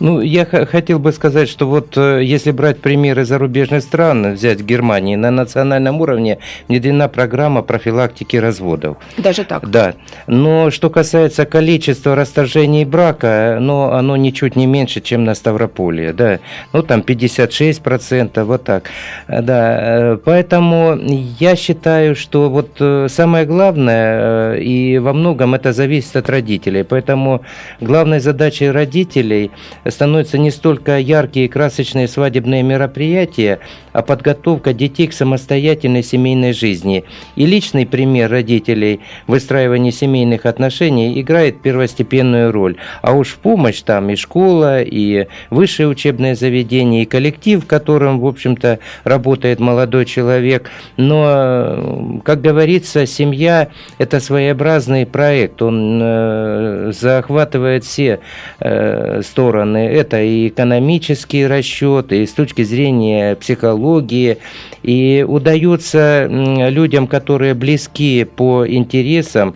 Ну, 0.00 0.20
я 0.20 0.44
хотел 0.44 0.98
бы 0.98 1.12
сказать, 1.12 1.48
что 1.48 1.68
вот 1.68 1.96
э, 1.96 2.20
если 2.24 2.50
брать 2.50 2.80
примеры 2.80 3.24
зарубежных 3.24 3.82
стран, 3.82 4.34
взять 4.34 4.60
Германии, 4.60 5.16
на 5.16 5.30
национальном 5.30 6.00
уровне 6.00 6.38
внедрена 6.68 7.08
программа 7.08 7.62
профилактики 7.62 8.36
разводов. 8.36 8.96
Даже 9.16 9.44
так? 9.44 9.68
Да. 9.70 9.94
Но 10.26 10.70
что 10.70 10.90
касается 10.90 11.46
количества 11.46 12.14
расторжений 12.14 12.84
брака, 12.84 13.58
ну, 13.60 13.92
оно 13.92 14.16
ничуть 14.16 14.56
не 14.56 14.66
меньше, 14.66 15.00
чем 15.00 15.24
на 15.24 15.34
Ставрополе, 15.34 16.12
да. 16.12 16.40
Ну, 16.72 16.82
там 16.82 17.00
56%, 17.00 18.42
вот 18.44 18.64
так. 18.64 18.90
Да, 19.28 20.18
поэтому 20.24 20.98
я 21.38 21.54
считаю, 21.56 22.16
что 22.16 22.50
вот 22.50 22.76
э, 22.80 23.06
самое 23.08 23.46
главное, 23.46 24.54
э, 24.54 24.60
и 24.60 24.98
во 24.98 25.12
многом 25.12 25.54
это 25.54 25.72
зависит 25.72 26.16
от 26.16 26.28
родителей, 26.28 26.82
поэтому 26.82 27.42
главной 27.80 28.18
задачей 28.18 28.70
родителей– 28.70 29.52
становятся 29.88 30.38
не 30.38 30.50
столько 30.50 30.98
яркие 30.98 31.46
и 31.46 31.48
красочные 31.48 32.08
свадебные 32.08 32.62
мероприятия, 32.62 33.60
а 33.92 34.02
подготовка 34.02 34.72
детей 34.72 35.06
к 35.08 35.12
самостоятельной 35.12 36.02
семейной 36.02 36.52
жизни. 36.52 37.04
И 37.36 37.46
личный 37.46 37.86
пример 37.86 38.30
родителей 38.30 39.00
в 39.26 39.32
выстраивании 39.32 39.90
семейных 39.90 40.46
отношений 40.46 41.20
играет 41.20 41.60
первостепенную 41.62 42.52
роль. 42.52 42.76
А 43.02 43.12
уж 43.12 43.34
помощь 43.36 43.82
там 43.82 44.10
и 44.10 44.16
школа, 44.16 44.82
и 44.82 45.26
высшее 45.50 45.88
учебное 45.88 46.34
заведение, 46.34 47.02
и 47.02 47.06
коллектив, 47.06 47.62
в 47.62 47.66
котором, 47.66 48.20
в 48.20 48.26
общем-то, 48.26 48.78
работает 49.04 49.60
молодой 49.60 50.06
человек. 50.06 50.70
Но, 50.96 52.20
как 52.24 52.40
говорится, 52.40 53.06
семья– 53.06 53.68
это 53.98 54.20
своеобразный 54.20 55.06
проект. 55.06 55.62
Он 55.62 56.00
э, 56.02 56.92
захватывает 56.92 57.84
все 57.84 58.20
э, 58.60 59.20
стороны 59.22 59.73
стороны. 59.74 59.78
Это 59.78 60.22
и 60.22 60.48
экономические 60.48 61.46
расчеты, 61.46 62.22
и 62.22 62.26
с 62.26 62.32
точки 62.32 62.62
зрения 62.62 63.34
психологии. 63.36 64.38
И 64.82 65.24
удается 65.26 66.26
людям, 66.28 67.06
которые 67.06 67.54
близки 67.54 68.24
по 68.24 68.66
интересам, 68.66 69.54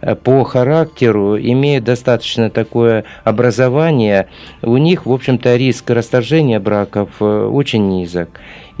э, 0.00 0.14
по 0.14 0.44
характеру, 0.44 1.38
имеют 1.38 1.84
достаточно 1.84 2.50
такое 2.50 3.04
образование, 3.24 4.26
у 4.62 4.76
них, 4.76 5.06
в 5.06 5.12
общем-то, 5.12 5.56
риск 5.56 5.90
расторжения 5.90 6.60
браков 6.60 7.10
э, 7.20 7.24
очень 7.24 7.88
низок. 7.88 8.28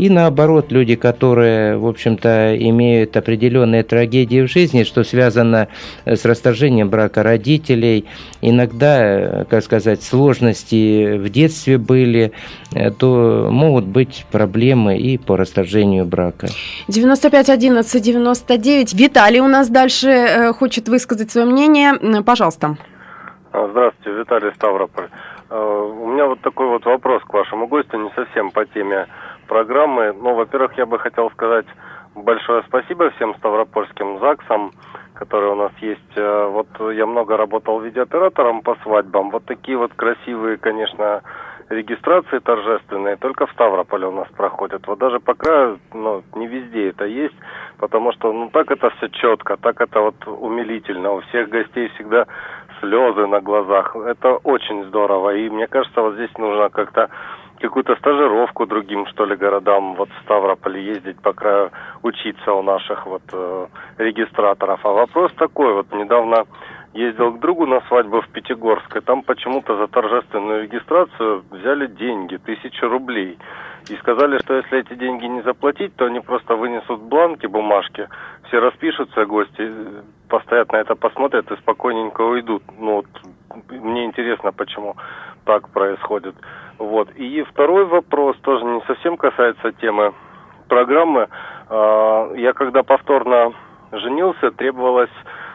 И 0.00 0.08
наоборот, 0.08 0.72
люди, 0.72 0.96
которые, 0.96 1.76
в 1.76 1.86
общем-то, 1.86 2.56
имеют 2.56 3.18
определенные 3.18 3.82
трагедии 3.82 4.40
в 4.40 4.50
жизни, 4.50 4.84
что 4.84 5.04
связано 5.04 5.68
э, 6.06 6.16
с 6.16 6.24
расторжением 6.24 6.88
брака 6.88 7.22
родителей, 7.22 8.06
иногда, 8.40 8.96
э, 9.02 9.44
как 9.44 9.62
сказать, 9.62 10.02
сложности 10.02 11.18
в 11.18 11.28
детстве 11.28 11.76
были, 11.76 12.32
э, 12.74 12.90
то 12.92 13.48
могут 13.50 13.84
быть 13.84 14.24
проблемы 14.32 14.96
и 14.96 15.18
по 15.18 15.36
расторжению 15.36 16.06
брака. 16.06 16.46
95 16.88 17.50
11 17.50 18.02
99. 18.02 18.94
Виталий 18.94 19.40
у 19.40 19.48
нас 19.48 19.68
дальше 19.68 20.54
хочет 20.58 20.88
высказать 20.88 21.30
свое 21.30 21.46
мнение. 21.46 22.22
Пожалуйста. 22.22 22.78
А, 23.52 23.68
здравствуйте, 23.68 24.18
Виталий 24.18 24.50
Ставрополь. 24.54 25.10
У 25.50 26.06
меня 26.06 26.24
вот 26.26 26.40
такой 26.40 26.68
вот 26.68 26.86
вопрос 26.86 27.22
к 27.24 27.34
вашему 27.34 27.66
гостю, 27.66 27.98
не 27.98 28.10
совсем 28.14 28.50
по 28.50 28.64
теме 28.64 29.06
программы. 29.50 30.12
Ну, 30.12 30.34
во-первых, 30.34 30.78
я 30.78 30.86
бы 30.86 30.98
хотел 31.00 31.28
сказать 31.32 31.66
большое 32.14 32.62
спасибо 32.68 33.10
всем 33.10 33.34
ставропольским 33.34 34.20
ЗАГСам, 34.20 34.70
которые 35.14 35.52
у 35.52 35.56
нас 35.56 35.72
есть. 35.80 36.12
Э, 36.16 36.46
вот 36.46 36.68
я 36.94 37.04
много 37.04 37.36
работал 37.36 37.80
видеооператором 37.80 38.62
по 38.62 38.76
свадьбам. 38.82 39.30
Вот 39.30 39.44
такие 39.44 39.76
вот 39.76 39.92
красивые, 39.94 40.56
конечно, 40.56 41.22
регистрации 41.68 42.38
торжественные 42.38 43.16
только 43.16 43.46
в 43.46 43.52
Ставрополе 43.52 44.06
у 44.06 44.12
нас 44.12 44.28
проходят. 44.36 44.86
Вот 44.86 44.98
даже 44.98 45.18
по 45.18 45.34
краю, 45.34 45.78
ну, 45.92 46.22
не 46.34 46.46
везде 46.46 46.90
это 46.90 47.04
есть, 47.04 47.36
потому 47.78 48.12
что, 48.12 48.32
ну, 48.32 48.50
так 48.50 48.70
это 48.70 48.90
все 48.90 49.08
четко, 49.08 49.56
так 49.56 49.80
это 49.80 50.00
вот 50.00 50.16
умилительно. 50.26 51.12
У 51.12 51.20
всех 51.22 51.48
гостей 51.48 51.88
всегда 51.94 52.26
слезы 52.80 53.26
на 53.26 53.40
глазах. 53.40 53.96
Это 53.96 54.36
очень 54.36 54.84
здорово. 54.84 55.34
И 55.36 55.50
мне 55.50 55.66
кажется, 55.66 56.02
вот 56.02 56.14
здесь 56.14 56.36
нужно 56.38 56.70
как-то 56.70 57.08
какую-то 57.60 57.94
стажировку 57.96 58.66
другим, 58.66 59.06
что 59.06 59.24
ли, 59.24 59.36
городам, 59.36 59.94
вот 59.94 60.08
в 60.10 60.22
Ставрополе 60.24 60.82
ездить 60.82 61.20
по 61.20 61.32
краю, 61.32 61.70
учиться 62.02 62.52
у 62.52 62.62
наших 62.62 63.06
вот 63.06 63.22
э, 63.32 63.66
регистраторов. 63.98 64.80
А 64.84 64.90
вопрос 64.90 65.32
такой, 65.34 65.74
вот 65.74 65.92
недавно 65.92 66.46
ездил 66.94 67.32
к 67.32 67.40
другу 67.40 67.66
на 67.66 67.80
свадьбу 67.82 68.20
в 68.20 68.28
Пятигорск, 68.28 68.96
и 68.96 69.00
там 69.00 69.22
почему-то 69.22 69.76
за 69.76 69.86
торжественную 69.86 70.62
регистрацию 70.64 71.44
взяли 71.50 71.86
деньги, 71.86 72.36
тысячу 72.36 72.88
рублей. 72.88 73.38
И 73.88 73.96
сказали, 73.96 74.38
что 74.38 74.54
если 74.54 74.80
эти 74.80 74.94
деньги 74.94 75.26
не 75.26 75.42
заплатить, 75.42 75.94
то 75.96 76.06
они 76.06 76.20
просто 76.20 76.54
вынесут 76.54 77.00
бланки, 77.00 77.46
бумажки, 77.46 78.08
все 78.48 78.58
распишутся, 78.58 79.24
гости, 79.24 79.72
постоят 80.28 80.72
на 80.72 80.76
это 80.76 80.94
посмотрят 80.94 81.50
и 81.50 81.56
спокойненько 81.56 82.20
уйдут. 82.22 82.62
Ну, 82.78 82.96
вот, 82.96 83.06
мне 83.70 84.04
интересно, 84.04 84.52
почему 84.52 84.96
так 85.44 85.68
происходит. 85.70 86.34
Вот. 86.78 87.10
И 87.16 87.42
второй 87.42 87.84
вопрос 87.84 88.36
тоже 88.42 88.64
не 88.64 88.80
совсем 88.86 89.16
касается 89.16 89.72
темы 89.72 90.14
программы. 90.68 91.28
А, 91.68 92.32
я 92.34 92.52
когда 92.52 92.82
повторно 92.82 93.52
женился, 93.92 94.50
требовалось 94.50 95.10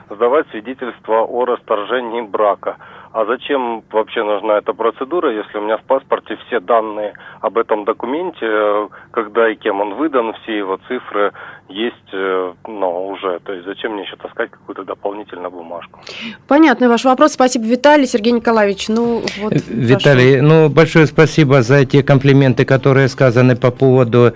сдавать 0.09 0.47
свидетельство 0.49 1.21
о 1.21 1.45
расторжении 1.45 2.21
брака. 2.21 2.77
А 3.15 3.25
зачем 3.25 3.81
вообще 3.93 4.23
нужна 4.23 4.57
эта 4.57 4.73
процедура, 4.73 5.31
если 5.31 5.57
у 5.57 5.61
меня 5.61 5.77
в 5.77 5.83
паспорте 5.83 6.37
все 6.45 6.59
данные 6.59 7.13
об 7.39 7.57
этом 7.57 7.85
документе, 7.85 8.89
когда 9.11 9.49
и 9.49 9.55
кем 9.55 9.79
он 9.79 9.93
выдан, 9.93 10.33
все 10.43 10.57
его 10.57 10.77
цифры 10.89 11.31
есть, 11.69 11.95
э, 12.11 12.53
но 12.67 13.07
уже. 13.07 13.39
То 13.45 13.53
есть 13.53 13.65
зачем 13.65 13.93
мне 13.93 14.03
еще 14.03 14.17
таскать 14.17 14.51
какую-то 14.51 14.83
дополнительную 14.83 15.49
бумажку? 15.49 16.01
Понятный 16.49 16.89
ваш 16.89 17.05
вопрос. 17.05 17.31
Спасибо, 17.31 17.63
Виталий. 17.63 18.05
Сергей 18.05 18.33
Николаевич, 18.33 18.89
ну 18.89 19.23
вот... 19.39 19.53
Виталий, 19.65 20.39
прошу. 20.39 20.47
ну 20.47 20.69
большое 20.69 21.05
спасибо 21.05 21.61
за 21.61 21.85
те 21.85 22.03
комплименты, 22.03 22.65
которые 22.65 23.07
сказаны 23.07 23.55
по 23.55 23.71
поводу 23.71 24.33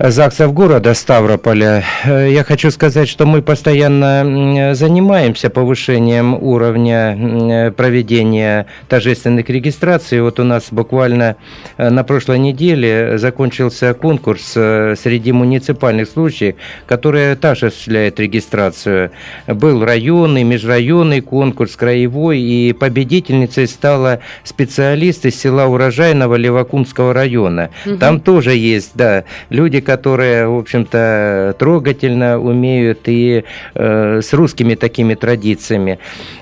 ЗАГСов 0.00 0.54
города 0.54 0.94
Ставрополя. 0.94 1.82
Э, 2.04 2.30
я 2.30 2.44
хочу 2.44 2.70
сказать, 2.70 3.08
что 3.08 3.26
мы 3.26 3.42
постоянно 3.42 4.72
занимаемся 4.74 5.50
повышением 5.50 6.34
уровня 6.34 7.74
проведения 7.76 8.66
торжественных 8.88 9.48
регистраций. 9.50 10.20
Вот 10.20 10.38
у 10.38 10.44
нас 10.44 10.68
буквально 10.70 11.34
э, 11.78 11.90
на 11.90 12.04
прошлой 12.04 12.38
неделе 12.38 13.18
закончился 13.18 13.92
конкурс 13.92 14.52
э, 14.54 14.94
среди 14.96 15.32
муниципальных 15.32 16.08
случаев, 16.08 16.54
которые 16.86 17.34
также 17.34 17.66
осуществляют 17.66 18.20
регистрацию. 18.20 19.10
Был 19.48 19.84
районный, 19.84 20.44
межрайонный 20.44 21.22
конкурс, 21.22 21.74
краевой, 21.74 22.38
и 22.38 22.72
победительницей 22.72 23.66
стала 23.66 24.20
специалист 24.44 25.26
из 25.26 25.40
села 25.40 25.66
Урожайного 25.66 26.36
Левакумского 26.36 27.12
района. 27.12 27.70
Угу. 27.84 27.96
Там 27.96 28.20
тоже 28.20 28.54
есть, 28.54 28.92
да, 28.94 29.24
люди, 29.50 29.80
которые, 29.88 30.46
в 30.46 30.58
общем-то, 30.58 31.56
трогательно 31.58 32.38
умеют 32.38 32.98
и 33.06 33.44
э, 33.74 34.20
с 34.20 34.34
русскими 34.34 34.74
такими 34.74 35.14
традициями 35.14 35.98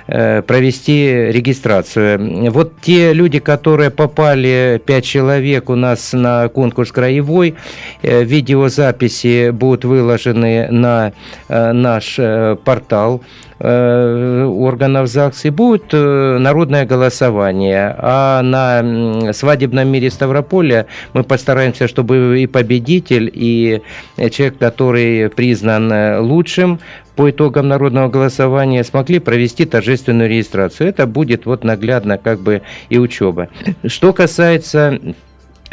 э, 0.08 0.42
провести 0.42 1.30
регистрацию. 1.30 2.50
Вот 2.50 2.72
те 2.80 3.12
люди, 3.12 3.38
которые 3.38 3.90
попали, 3.90 4.82
пять 4.84 5.04
человек 5.04 5.70
у 5.70 5.76
нас 5.76 6.12
на 6.12 6.48
конкурс 6.48 6.90
краевой, 6.90 7.54
э, 8.02 8.24
видеозаписи 8.24 9.50
будут 9.50 9.84
выложены 9.84 10.66
на 10.72 11.12
э, 11.48 11.72
наш 11.72 12.16
э, 12.18 12.56
портал 12.64 13.22
органов 13.58 15.08
ЗАГС 15.08 15.46
и 15.46 15.50
будет 15.50 15.92
э, 15.92 16.38
народное 16.38 16.84
голосование. 16.84 17.94
А 17.98 18.42
на 18.42 19.32
свадебном 19.32 19.88
мире 19.88 20.10
Ставрополя 20.10 20.86
мы 21.14 21.24
постараемся, 21.24 21.88
чтобы 21.88 22.42
и 22.42 22.46
победитель, 22.46 23.30
и 23.32 23.82
человек, 24.30 24.58
который 24.58 25.30
признан 25.30 26.20
лучшим, 26.20 26.80
по 27.16 27.30
итогам 27.30 27.66
народного 27.66 28.08
голосования 28.08 28.84
смогли 28.84 29.18
провести 29.18 29.64
торжественную 29.64 30.28
регистрацию. 30.28 30.90
Это 30.90 31.06
будет 31.06 31.46
вот 31.46 31.64
наглядно 31.64 32.18
как 32.18 32.40
бы 32.40 32.60
и 32.90 32.98
учеба. 32.98 33.48
Что 33.86 34.12
касается 34.12 35.00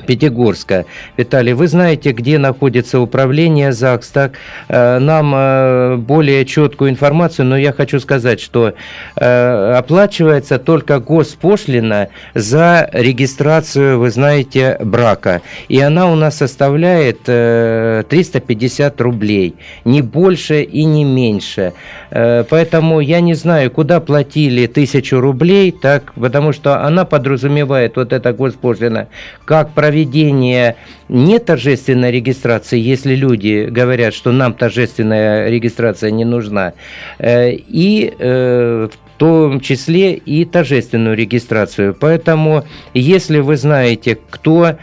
Пятигорска. 0.05 0.85
Виталий, 1.17 1.53
вы 1.53 1.67
знаете, 1.67 2.11
где 2.11 2.37
находится 2.37 2.99
управление 2.99 3.71
ЗАГС, 3.71 4.09
так 4.09 4.33
э, 4.67 4.99
нам 4.99 5.33
э, 5.35 5.95
более 5.97 6.45
четкую 6.45 6.89
информацию, 6.89 7.45
но 7.45 7.57
я 7.57 7.71
хочу 7.71 7.99
сказать, 7.99 8.41
что 8.41 8.73
э, 9.15 9.73
оплачивается 9.77 10.59
только 10.59 10.99
госпошлина 10.99 12.09
за 12.33 12.89
регистрацию, 12.91 13.99
вы 13.99 14.09
знаете, 14.09 14.77
брака. 14.81 15.41
И 15.69 15.79
она 15.79 16.11
у 16.11 16.15
нас 16.15 16.37
составляет 16.37 17.23
350 17.23 18.99
рублей, 19.01 19.55
не 19.85 20.01
больше 20.01 20.61
и 20.63 20.83
не 20.83 21.03
меньше. 21.03 21.73
Поэтому 22.09 22.99
я 22.99 23.21
не 23.21 23.33
знаю, 23.33 23.71
куда 23.71 23.99
платили 23.99 24.67
тысячу 24.67 25.19
рублей, 25.19 25.71
так, 25.71 26.13
потому 26.13 26.53
что 26.53 26.83
она 26.83 27.05
подразумевает 27.05 27.95
вот 27.95 28.13
эта 28.13 28.33
госпошлина, 28.33 29.07
как 29.45 29.71
проведение 29.83 30.77
не 31.09 31.39
торжественной 31.39 32.09
регистрации, 32.09 32.79
если 32.79 33.15
люди 33.15 33.67
говорят, 33.69 34.13
что 34.13 34.31
нам 34.31 34.53
торжественная 34.53 35.49
регистрация 35.49 36.09
не 36.09 36.23
нужна, 36.23 36.71
э, 37.19 37.51
и 37.51 38.13
э, 38.17 38.87
в 38.89 39.19
том 39.19 39.59
числе 39.59 40.13
и 40.13 40.45
торжественную 40.45 41.17
регистрацию. 41.17 41.93
Поэтому, 41.99 42.63
если 42.93 43.39
вы 43.39 43.57
знаете, 43.57 44.17
кто 44.29 44.77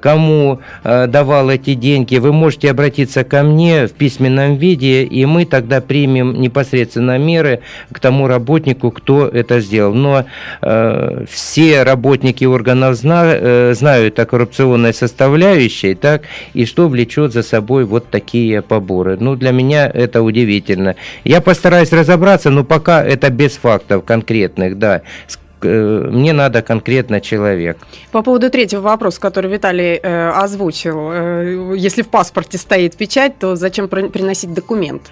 кому 0.00 0.60
э, 0.84 1.06
давал 1.06 1.50
эти 1.50 1.74
деньги, 1.74 2.16
вы 2.16 2.32
можете 2.32 2.70
обратиться 2.70 3.24
ко 3.24 3.42
мне 3.42 3.86
в 3.86 3.92
письменном 3.92 4.56
виде, 4.56 5.02
и 5.04 5.26
мы 5.26 5.44
тогда 5.44 5.80
примем 5.80 6.40
непосредственно 6.40 7.18
меры 7.18 7.60
к 7.92 7.98
тому 7.98 8.28
работнику, 8.28 8.90
кто 8.90 9.26
это 9.26 9.60
сделал. 9.60 9.94
Но 9.94 10.24
э, 10.62 11.24
все 11.28 11.82
работники 11.82 12.44
органов 12.44 12.94
зна, 12.96 13.24
э, 13.26 13.74
знают 13.74 14.18
о 14.18 14.26
коррупционной 14.26 14.94
составляющей, 14.94 15.94
так, 15.94 16.22
и 16.54 16.64
что 16.64 16.88
влечет 16.88 17.32
за 17.32 17.42
собой 17.42 17.84
вот 17.84 18.10
такие 18.10 18.62
поборы. 18.62 19.16
Ну, 19.18 19.34
для 19.34 19.50
меня 19.50 19.90
это 19.92 20.22
удивительно. 20.22 20.94
Я 21.24 21.40
постараюсь 21.40 21.92
разобраться, 21.92 22.50
но 22.50 22.64
пока 22.64 23.04
это 23.04 23.30
без 23.30 23.56
фактов 23.56 24.04
конкретных, 24.04 24.78
да. 24.78 25.02
Э, 25.62 26.08
мне 26.10 26.32
надо 26.32 26.62
конкретно 26.62 27.20
человек. 27.20 27.78
По 28.12 28.22
поводу 28.22 28.50
третьего 28.50 28.80
вопроса, 28.80 29.20
который 29.20 29.50
Виталий 29.50 29.98
э, 30.02 30.30
озвучил, 30.30 31.10
э, 31.12 31.74
если 31.76 32.02
в 32.02 32.08
паспорте 32.08 32.58
стоит 32.58 32.96
печать, 32.96 33.38
то 33.38 33.56
зачем 33.56 33.88
приносить 33.88 34.52
документ? 34.52 35.02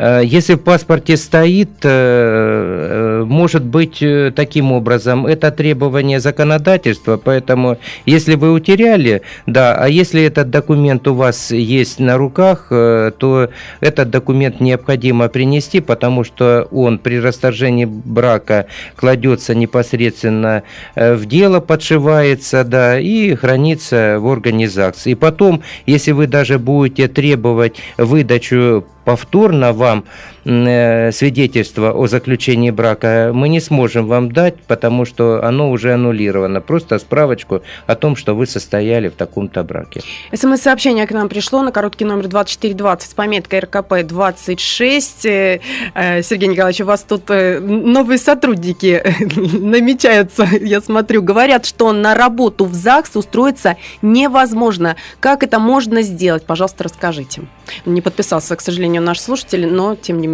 Э, 0.00 0.22
если 0.24 0.54
в 0.54 0.60
паспорте 0.60 1.18
стоит, 1.18 1.70
э, 1.82 3.22
может 3.26 3.62
быть 3.64 4.02
таким 4.34 4.72
образом, 4.72 5.26
это 5.26 5.50
требование 5.50 6.20
законодательства, 6.20 7.20
поэтому 7.22 7.76
если 8.06 8.34
вы 8.34 8.52
утеряли, 8.52 9.20
да, 9.46 9.74
а 9.74 9.88
если 9.88 10.22
этот 10.22 10.48
документ 10.48 11.06
у 11.06 11.14
вас 11.14 11.50
есть 11.50 11.98
на 11.98 12.16
руках, 12.16 12.68
то 12.70 13.50
этот 13.80 14.10
документ 14.10 14.60
необходимо 14.60 15.28
принести, 15.28 15.80
потому 15.80 16.24
что 16.24 16.66
он 16.70 16.98
при 16.98 17.20
расторжении 17.20 17.84
брака 17.84 18.66
кладется 18.96 19.54
непосредственно 19.54 20.62
в 20.96 21.26
дело, 21.26 21.60
подшивается, 21.60 22.64
да, 22.64 22.98
и 22.98 23.34
хранится 23.34 24.16
в 24.18 24.26
органе 24.26 24.68
ЗАГС. 24.68 25.08
И 25.08 25.14
потом, 25.14 25.62
если 25.86 26.12
вы 26.12 26.26
даже 26.26 26.58
будете 26.58 27.08
требовать 27.08 27.76
выдачу 27.98 28.86
повторно 29.04 29.72
вам 29.72 30.04
свидетельство 30.44 31.92
о 31.92 32.06
заключении 32.06 32.70
брака 32.70 33.30
мы 33.34 33.48
не 33.48 33.60
сможем 33.60 34.06
вам 34.06 34.32
дать, 34.32 34.56
потому 34.66 35.04
что 35.04 35.44
оно 35.44 35.70
уже 35.70 35.94
аннулировано. 35.94 36.60
Просто 36.60 36.98
справочку 36.98 37.62
о 37.86 37.94
том, 37.94 38.16
что 38.16 38.34
вы 38.34 38.46
состояли 38.46 39.08
в 39.08 39.14
таком-то 39.14 39.62
браке. 39.62 40.00
СМС-сообщение 40.32 41.06
к 41.06 41.12
нам 41.12 41.28
пришло 41.28 41.62
на 41.62 41.72
короткий 41.72 42.04
номер 42.04 42.28
2420 42.28 43.10
с 43.10 43.14
пометкой 43.14 43.60
РКП 43.60 44.02
26. 44.04 45.26
Э, 45.26 45.60
э, 45.94 46.22
Сергей 46.22 46.48
Николаевич, 46.48 46.80
у 46.80 46.84
вас 46.84 47.02
тут 47.02 47.28
новые 47.28 48.18
сотрудники 48.18 49.02
намечаются, 49.36 50.48
я 50.60 50.80
смотрю. 50.80 51.22
Говорят, 51.22 51.66
что 51.66 51.92
на 51.92 52.14
работу 52.14 52.64
в 52.64 52.74
ЗАГС 52.74 53.16
устроиться 53.16 53.76
невозможно. 54.02 54.96
Как 55.20 55.42
это 55.42 55.58
можно 55.58 56.02
сделать? 56.02 56.44
Пожалуйста, 56.44 56.84
расскажите. 56.84 57.42
Не 57.84 58.00
подписался, 58.00 58.56
к 58.56 58.60
сожалению, 58.60 59.02
наш 59.02 59.20
слушатель, 59.20 59.66
но, 59.66 59.96
тем 59.96 60.20
не 60.20 60.26
менее, 60.26 60.29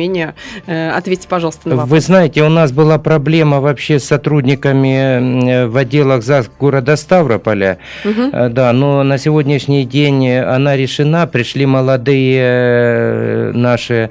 э, 0.67 0.91
ответьте, 0.91 1.29
пожалуйста, 1.29 1.69
на 1.69 1.77
вопрос. 1.77 1.91
Вы 1.91 2.01
знаете, 2.01 2.43
у 2.43 2.49
нас 2.49 2.73
была 2.73 2.99
проблема 2.99 3.61
вообще 3.61 3.99
с 3.99 4.05
сотрудниками 4.05 5.67
в 5.67 5.77
отделах 5.77 6.23
ЗАГС 6.23 6.51
города 6.59 6.97
Ставрополя, 6.97 7.79
угу. 8.05 8.31
да, 8.51 8.73
но 8.73 9.03
на 9.03 9.19
сегодняшний 9.19 9.85
день 9.85 10.31
она 10.31 10.77
решена, 10.77 11.27
пришли 11.27 11.67
молодые 11.67 12.41
э, 12.43 13.53
наши 13.53 14.11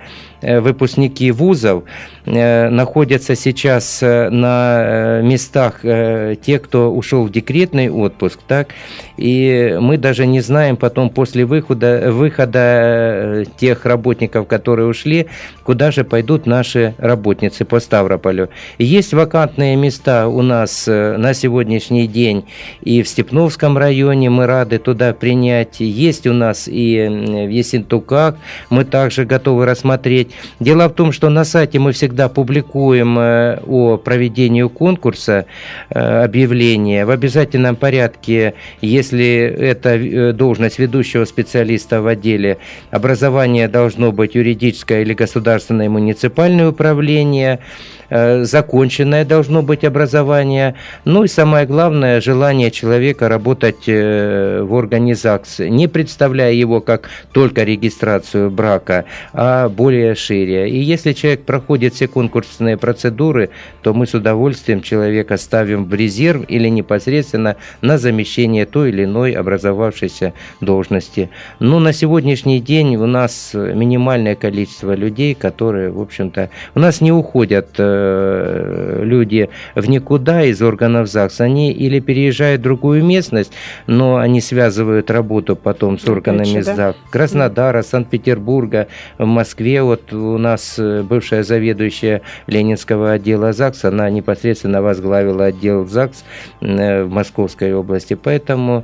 выпускники 0.62 1.32
вузов, 1.32 1.84
Э, 2.26 2.70
находятся 2.70 3.36
сейчас 3.36 4.02
э, 4.02 4.30
на 4.30 4.78
э, 4.80 5.22
местах 5.22 5.82
те, 5.82 6.60
кто 6.60 6.92
ушел 6.92 7.26
в 7.26 7.32
декретный 7.32 7.90
отпуск, 7.90 8.40
так, 8.48 8.70
и 9.18 9.78
мы 9.80 9.98
даже 9.98 10.26
не 10.26 10.42
знаем 10.42 10.76
потом 10.76 11.10
после 11.10 11.46
выхода, 11.46 12.12
выхода 12.12 13.46
тех 13.58 13.86
работников, 13.86 14.48
которые 14.48 14.88
ушли, 14.88 15.28
куда 15.64 15.92
же 15.92 16.04
пойдут 16.04 16.48
наши 16.48 16.96
работницы 16.98 17.64
по 17.64 17.80
Ставрополю. 17.80 18.50
Есть 18.80 19.14
вакантные 19.14 19.76
места 19.76 20.28
у 20.28 20.42
нас 20.42 20.88
на 20.88 21.34
сегодняшний 21.34 22.08
день 22.08 22.46
и 22.82 23.04
в 23.04 23.08
Степновском 23.08 23.78
районе, 23.78 24.30
мы 24.30 24.48
рады 24.48 24.80
туда 24.80 25.14
принять, 25.14 25.80
есть 25.80 26.26
у 26.26 26.34
нас 26.34 26.68
и 26.68 27.08
в 27.08 27.50
Есентуках, 27.50 28.36
мы 28.70 28.84
также 28.84 29.26
готовы 29.26 29.66
рассмотреть. 29.66 30.32
Дело 30.60 30.88
в 30.88 30.94
том, 30.94 31.12
что 31.12 31.30
на 31.30 31.44
сайте 31.44 31.80
мы 31.80 31.92
всегда 31.92 32.30
публикуем 32.30 33.20
э, 33.20 33.60
о 33.68 33.98
проведении 33.98 34.64
конкурса 34.64 35.46
э, 35.90 36.24
объявление 36.24 37.06
в 37.06 37.10
обязательном 37.10 37.76
порядке, 37.76 38.54
если 38.82 39.36
это 39.36 39.90
э, 39.96 40.32
должность 40.34 40.80
ведущего 40.80 41.26
специалиста 41.26 42.02
в 42.02 42.08
отделе, 42.08 42.58
образование 42.92 43.68
должно 43.68 44.12
быть 44.12 44.36
юридическое 44.36 45.02
или 45.02 45.14
государственное 45.14 45.90
муниципальное 45.90 46.70
управление, 46.70 47.60
законченное 48.10 49.26
должно 49.26 49.64
быть 49.64 49.84
образование, 49.84 50.76
ну 51.06 51.24
и 51.24 51.28
самое 51.28 51.66
главное, 51.66 52.22
желание 52.22 52.70
человека 52.70 53.28
работать 53.28 53.88
в 53.88 54.78
организации, 54.78 55.70
не 55.70 55.88
представляя 55.88 56.54
его 56.54 56.82
как 56.82 57.10
только 57.32 57.64
регистрацию 57.64 58.52
брака, 58.52 59.06
а 59.34 59.70
более 59.70 60.15
шире. 60.16 60.70
И 60.70 60.80
если 60.80 61.14
человек 61.14 61.44
проходит 61.44 61.94
все 61.94 62.08
конкурсные 62.08 62.78
процедуры, 62.78 63.50
то 63.82 63.94
мы 63.94 64.08
с 64.08 64.14
удовольствием 64.14 64.82
человека 64.82 65.38
ставим 65.38 65.86
в 65.86 65.94
резерв 65.94 66.44
или 66.48 66.68
непосредственно 66.70 67.56
на 67.82 67.98
замещение 67.98 68.66
той 68.66 68.90
или 68.90 69.04
иной 69.04 69.32
образовавшейся 69.34 70.34
должности. 70.62 71.30
Но 71.60 71.80
на 71.80 71.94
сегодняшний 71.94 72.60
день 72.60 72.96
у 72.96 73.06
нас 73.06 73.52
минимальное 73.54 74.36
количество 74.36 74.96
людей, 74.96 75.36
которые, 75.36 75.92
в 75.92 76.02
общем-то, 76.02 76.50
у 76.74 76.80
нас 76.80 77.02
не 77.02 77.12
уходят 77.12 77.70
э, 77.78 79.02
люди 79.04 79.50
в 79.76 79.88
никуда 79.90 80.44
из 80.44 80.62
органов 80.62 81.08
ЗАГС, 81.08 81.42
они 81.42 81.72
или 81.72 82.00
переезжают 82.00 82.62
в 82.62 82.64
другую 82.64 83.04
местность, 83.04 83.52
но 83.88 84.18
они 84.18 84.42
связывают 84.42 85.12
работу 85.12 85.56
потом 85.56 86.00
с 86.00 86.08
органами 86.08 86.62
Опять, 86.62 86.66
ЗАГС. 86.66 86.98
Краснодара, 87.12 87.82
Санкт-Петербурга, 87.82 88.88
в 89.18 89.26
Москве. 89.26 89.82
Вот 89.82 90.05
у 90.14 90.38
нас 90.38 90.76
э, 90.78 91.04
бывшая 91.04 91.44
заведующая 91.44 92.22
Ленинского 92.48 93.14
отдела 93.14 93.54
ЗАГС, 93.54 93.86
она 93.86 94.10
непосредственно 94.10 94.82
возглавила 94.82 95.46
отдел 95.46 95.86
ЗАГС 95.86 96.24
э, 96.62 97.04
в 97.04 97.10
Московской 97.10 97.74
области. 97.74 98.14
Поэтому 98.16 98.84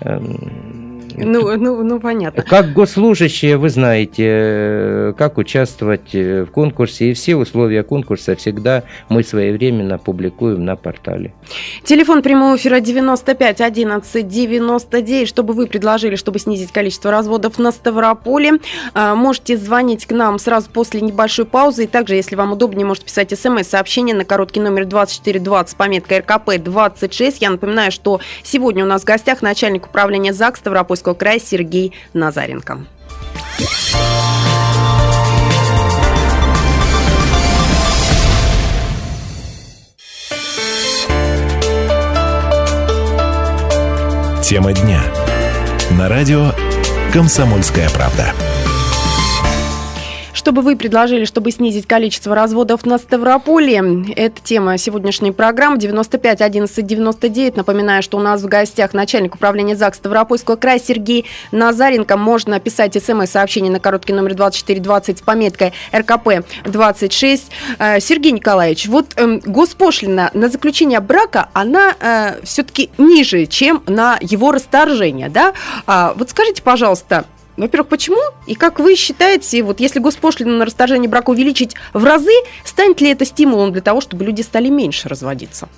эм, 0.00 0.97
ну, 1.24 1.56
ну, 1.56 1.82
ну, 1.82 2.00
понятно. 2.00 2.42
Как 2.42 2.72
госслужащие, 2.72 3.56
вы 3.56 3.70
знаете, 3.70 4.24
э, 4.26 5.12
как 5.16 5.38
участвовать 5.38 6.14
э, 6.14 6.44
в 6.44 6.50
конкурсе, 6.50 7.10
и 7.10 7.14
все 7.14 7.36
условия 7.36 7.82
конкурса 7.82 8.36
всегда 8.36 8.84
мы 9.08 9.22
своевременно 9.22 9.98
публикуем 9.98 10.64
на 10.64 10.76
портале. 10.76 11.32
Телефон 11.84 12.22
прямого 12.22 12.56
эфира 12.56 12.80
95 12.80 13.60
11 13.60 14.28
99, 14.28 15.28
чтобы 15.28 15.54
вы 15.54 15.66
предложили, 15.66 16.16
чтобы 16.16 16.38
снизить 16.38 16.72
количество 16.72 17.10
разводов 17.10 17.58
на 17.58 17.72
Ставрополе. 17.72 18.58
А, 18.94 19.14
можете 19.14 19.56
звонить 19.56 20.06
к 20.06 20.12
нам 20.12 20.38
сразу 20.38 20.70
после 20.70 21.00
небольшой 21.00 21.44
паузы, 21.44 21.84
и 21.84 21.86
также, 21.86 22.14
если 22.14 22.36
вам 22.36 22.52
удобнее, 22.52 22.86
можете 22.86 23.06
писать 23.06 23.38
смс-сообщение 23.38 24.14
на 24.14 24.24
короткий 24.24 24.60
номер 24.60 24.84
2420 24.84 25.70
с 25.70 25.74
пометкой 25.74 26.18
РКП 26.20 26.56
26. 26.58 27.42
Я 27.42 27.50
напоминаю, 27.50 27.92
что 27.92 28.20
сегодня 28.42 28.84
у 28.84 28.86
нас 28.86 29.02
в 29.02 29.04
гостях 29.04 29.42
начальник 29.42 29.86
управления 29.86 30.32
ЗАГС 30.32 30.60
Ставропольского 30.60 31.07
Ставропольского 31.08 31.14
края 31.14 31.38
Сергей 31.38 31.92
Назаренко. 32.12 32.80
Тема 44.42 44.72
дня. 44.72 45.02
На 45.90 46.08
радио 46.08 46.52
«Комсомольская 47.12 47.88
правда» 47.90 48.32
чтобы 50.48 50.62
вы 50.62 50.76
предложили, 50.76 51.26
чтобы 51.26 51.50
снизить 51.50 51.86
количество 51.86 52.34
разводов 52.34 52.86
на 52.86 52.96
Ставрополе. 52.96 53.82
Это 54.16 54.40
тема 54.42 54.78
сегодняшней 54.78 55.30
программы 55.30 55.76
95 55.76 56.40
11 56.40 56.86
99. 56.86 57.56
Напоминаю, 57.58 58.02
что 58.02 58.16
у 58.16 58.20
нас 58.22 58.40
в 58.40 58.46
гостях 58.46 58.94
начальник 58.94 59.34
управления 59.34 59.76
ЗАГС 59.76 59.98
Ставропольского 59.98 60.56
края 60.56 60.78
Сергей 60.78 61.26
Назаренко. 61.52 62.16
Можно 62.16 62.60
писать 62.60 62.94
смс-сообщение 62.94 63.70
на 63.70 63.78
короткий 63.78 64.14
номер 64.14 64.32
2420 64.32 65.18
с 65.18 65.20
пометкой 65.20 65.74
РКП 65.94 66.46
26. 66.64 67.50
Э, 67.78 68.00
Сергей 68.00 68.32
Николаевич, 68.32 68.86
вот 68.86 69.12
э, 69.16 69.40
госпошлина 69.44 70.30
на 70.32 70.48
заключение 70.48 71.00
брака, 71.00 71.50
она 71.52 71.94
э, 72.00 72.40
все-таки 72.44 72.88
ниже, 72.96 73.44
чем 73.44 73.82
на 73.86 74.16
его 74.22 74.50
расторжение, 74.50 75.28
да? 75.28 75.52
А, 75.86 76.14
вот 76.16 76.30
скажите, 76.30 76.62
пожалуйста, 76.62 77.26
во-первых, 77.62 77.88
почему? 77.88 78.20
И 78.46 78.54
как 78.54 78.78
вы 78.78 78.94
считаете, 78.94 79.62
вот 79.62 79.80
если 79.80 79.98
госпошлину 79.98 80.56
на 80.56 80.64
расторжение 80.64 81.08
брака 81.08 81.30
увеличить 81.30 81.74
в 81.92 82.04
разы, 82.04 82.32
станет 82.64 83.00
ли 83.00 83.10
это 83.10 83.24
стимулом 83.24 83.72
для 83.72 83.82
того, 83.82 84.00
чтобы 84.00 84.24
люди 84.24 84.42
стали 84.42 84.68
меньше 84.68 85.08
разводиться? 85.08 85.68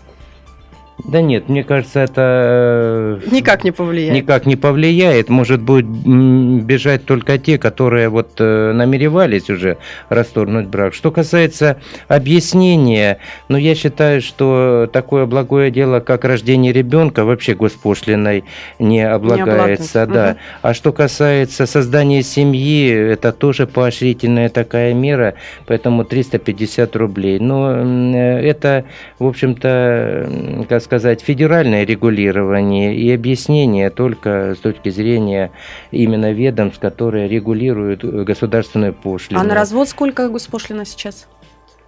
Да 1.05 1.21
нет, 1.21 1.49
мне 1.49 1.65
кажется, 1.65 2.01
это... 2.01 3.21
Э, 3.23 3.31
никак 3.31 3.65
не 3.65 3.71
повлияет. 3.71 4.15
Никак 4.15 4.47
не 4.47 4.57
повлияет. 4.57 5.29
Может 5.29 5.61
быть, 5.61 5.85
бежать 5.87 7.05
только 7.05 7.39
те, 7.39 7.59
которые 7.59 8.09
вот 8.09 8.33
э, 8.39 8.73
намеревались 8.73 9.51
уже 9.51 9.79
расторгнуть 10.09 10.67
брак. 10.67 10.95
Что 10.95 11.11
касается 11.11 11.79
объяснения, 12.09 13.19
ну, 13.49 13.57
я 13.57 13.75
считаю, 13.75 14.21
что 14.21 14.89
такое 14.93 15.27
благое 15.27 15.71
дело, 15.71 16.01
как 16.01 16.25
рождение 16.25 16.73
ребенка, 16.73 17.25
вообще 17.25 17.55
госпошлиной 17.55 18.45
не 18.79 19.03
облагается. 19.09 20.07
Не 20.07 20.13
да. 20.13 20.31
Угу. 20.31 20.39
А 20.63 20.75
что 20.75 20.93
касается 20.93 21.67
создания 21.67 22.23
семьи, 22.23 22.91
это 22.91 23.33
тоже 23.33 23.67
поощрительная 23.67 24.49
такая 24.49 24.95
мера, 24.95 25.35
поэтому 25.67 26.05
350 26.05 26.97
рублей. 26.97 27.39
Но 27.39 27.73
э, 27.73 28.41
это, 28.41 28.85
в 29.19 29.27
общем-то, 29.27 30.67
как 30.69 30.83
сказать, 30.91 31.21
федеральное 31.21 31.85
регулирование 31.85 32.97
и 32.97 33.13
объяснение 33.13 33.91
только 33.91 34.57
с 34.57 34.59
точки 34.59 34.89
зрения 34.89 35.53
именно 35.93 36.33
ведомств, 36.33 36.81
которые 36.81 37.29
регулируют 37.29 38.03
государственную 38.03 38.93
пошлину. 38.93 39.41
А 39.41 39.45
на 39.45 39.55
развод 39.55 39.89
сколько 39.89 40.29
госпошлина 40.29 40.85
сейчас? 40.85 41.29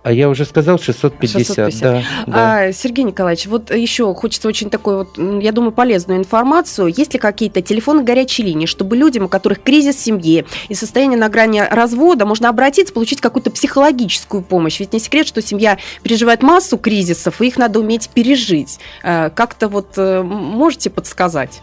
А 0.02 0.12
я 0.12 0.28
уже 0.28 0.44
сказал 0.44 0.78
650, 0.78 1.46
650. 1.46 1.80
да. 1.80 2.02
да. 2.26 2.58
А, 2.58 2.72
Сергей 2.72 3.04
Николаевич, 3.04 3.46
вот 3.46 3.72
еще 3.72 4.12
хочется 4.14 4.48
очень 4.48 4.68
такой 4.68 4.96
вот, 4.96 5.16
я 5.16 5.52
думаю, 5.52 5.70
полезную 5.70 6.18
информацию. 6.18 6.88
Есть 6.88 7.14
ли 7.14 7.20
какие-то 7.20 7.62
телефоны 7.62 8.02
горячей 8.02 8.42
линии, 8.42 8.66
чтобы 8.66 8.96
людям, 8.96 9.24
у 9.24 9.28
которых 9.28 9.62
кризис 9.62 9.96
в 9.96 10.00
семье 10.00 10.44
и 10.68 10.74
состояние 10.74 11.18
на 11.18 11.28
грани 11.28 11.62
развода, 11.70 12.26
можно 12.26 12.48
обратиться, 12.48 12.92
получить 12.92 13.20
какую-то 13.20 13.52
психологическую 13.52 14.42
помощь? 14.42 14.80
Ведь 14.80 14.92
не 14.92 14.98
секрет, 14.98 15.26
что 15.26 15.40
семья 15.40 15.78
переживает 16.02 16.42
массу 16.42 16.78
кризисов, 16.78 17.40
и 17.40 17.46
их 17.46 17.56
надо 17.56 17.78
уметь 17.78 18.08
пережить. 18.08 18.80
Э, 19.04 19.30
как-то 19.30 19.68
вот 19.68 19.92
э, 19.96 20.22
можете 20.22 20.90
подсказать? 20.90 21.62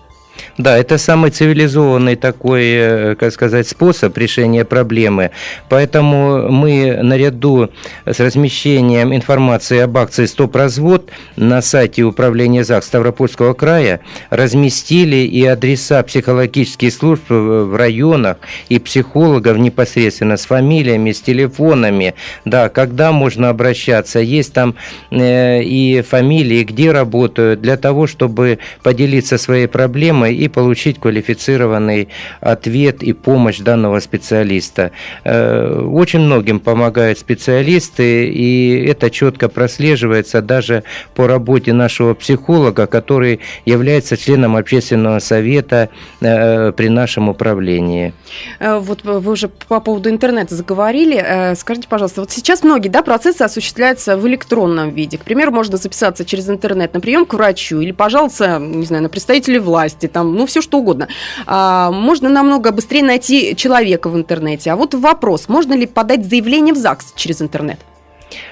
Да, 0.57 0.77
это 0.77 0.97
самый 0.97 1.31
цивилизованный 1.31 2.15
такой, 2.15 2.63
э, 2.65 3.15
как 3.15 3.31
сказать, 3.33 3.67
способ 3.67 4.17
решения 4.17 4.65
проблемы. 4.65 5.31
Поэтому 5.69 6.49
мы 6.51 6.99
наряду 7.01 7.69
с 8.05 8.19
размещением 8.19 9.13
информации 9.15 9.79
об 9.79 9.97
акции 9.97 10.25
«Стоп-развод» 10.25 11.09
на 11.35 11.61
сайте 11.61 12.03
управления 12.03 12.63
ЗАГС 12.63 12.87
Ставропольского 12.87 13.53
края 13.53 14.01
разместили 14.29 15.17
и 15.17 15.45
адреса 15.45 16.01
психологических 16.03 16.91
служб 16.93 17.23
в 17.29 17.75
районах 17.75 18.37
и 18.69 18.79
психологов 18.79 19.57
непосредственно 19.57 20.37
с 20.37 20.45
фамилиями, 20.45 21.11
с 21.11 21.21
телефонами. 21.21 22.15
Да, 22.45 22.69
когда 22.69 23.11
можно 23.11 23.49
обращаться. 23.49 24.19
Есть 24.19 24.53
там 24.53 24.75
э, 25.11 25.61
и 25.63 26.01
фамилии, 26.01 26.63
где 26.63 26.91
работают, 26.91 27.61
для 27.61 27.77
того, 27.77 28.07
чтобы 28.07 28.59
поделиться 28.83 29.37
своей 29.37 29.67
проблемой 29.67 30.28
и 30.31 30.47
получить 30.47 30.99
квалифицированный 30.99 32.09
ответ 32.41 33.03
и 33.03 33.13
помощь 33.13 33.59
данного 33.59 33.99
специалиста. 33.99 34.91
Э, 35.23 35.81
очень 35.81 36.19
многим 36.19 36.59
помогают 36.59 37.19
специалисты, 37.19 38.27
и 38.27 38.85
это 38.87 39.09
четко 39.09 39.49
прослеживается 39.49 40.41
даже 40.41 40.83
по 41.15 41.27
работе 41.27 41.73
нашего 41.73 42.13
психолога, 42.13 42.87
который 42.87 43.39
является 43.65 44.17
членом 44.17 44.55
общественного 44.55 45.19
совета 45.19 45.89
э, 46.21 46.71
при 46.71 46.89
нашем 46.89 47.29
управлении. 47.29 48.13
Э, 48.59 48.79
вот 48.79 49.03
вы 49.03 49.31
уже 49.31 49.47
по 49.47 49.79
поводу 49.79 50.09
интернета 50.09 50.55
заговорили. 50.55 51.55
Скажите, 51.55 51.87
пожалуйста, 51.87 52.21
вот 52.21 52.31
сейчас 52.31 52.63
многие 52.63 52.89
да, 52.89 53.03
процессы 53.03 53.41
осуществляются 53.41 54.17
в 54.17 54.27
электронном 54.27 54.91
виде. 54.91 55.17
К 55.17 55.23
примеру, 55.23 55.51
можно 55.51 55.77
записаться 55.77 56.25
через 56.25 56.49
интернет 56.49 56.93
на 56.93 56.99
прием 56.99 57.25
к 57.25 57.33
врачу 57.33 57.79
или 57.79 57.91
пожаловаться, 57.91 58.59
не 58.59 58.85
знаю, 58.85 59.03
на 59.03 59.09
представителей 59.09 59.59
власти, 59.59 60.07
там, 60.07 60.18
ну, 60.23 60.45
все 60.45 60.61
что 60.61 60.79
угодно. 60.79 61.07
А, 61.45 61.91
можно 61.91 62.29
намного 62.29 62.71
быстрее 62.71 63.03
найти 63.03 63.55
человека 63.55 64.09
в 64.09 64.15
интернете. 64.15 64.71
А 64.71 64.75
вот 64.75 64.93
вопрос, 64.93 65.47
можно 65.47 65.73
ли 65.73 65.85
подать 65.85 66.25
заявление 66.25 66.73
в 66.73 66.77
ЗАГС 66.77 67.13
через 67.15 67.41
интернет? 67.41 67.79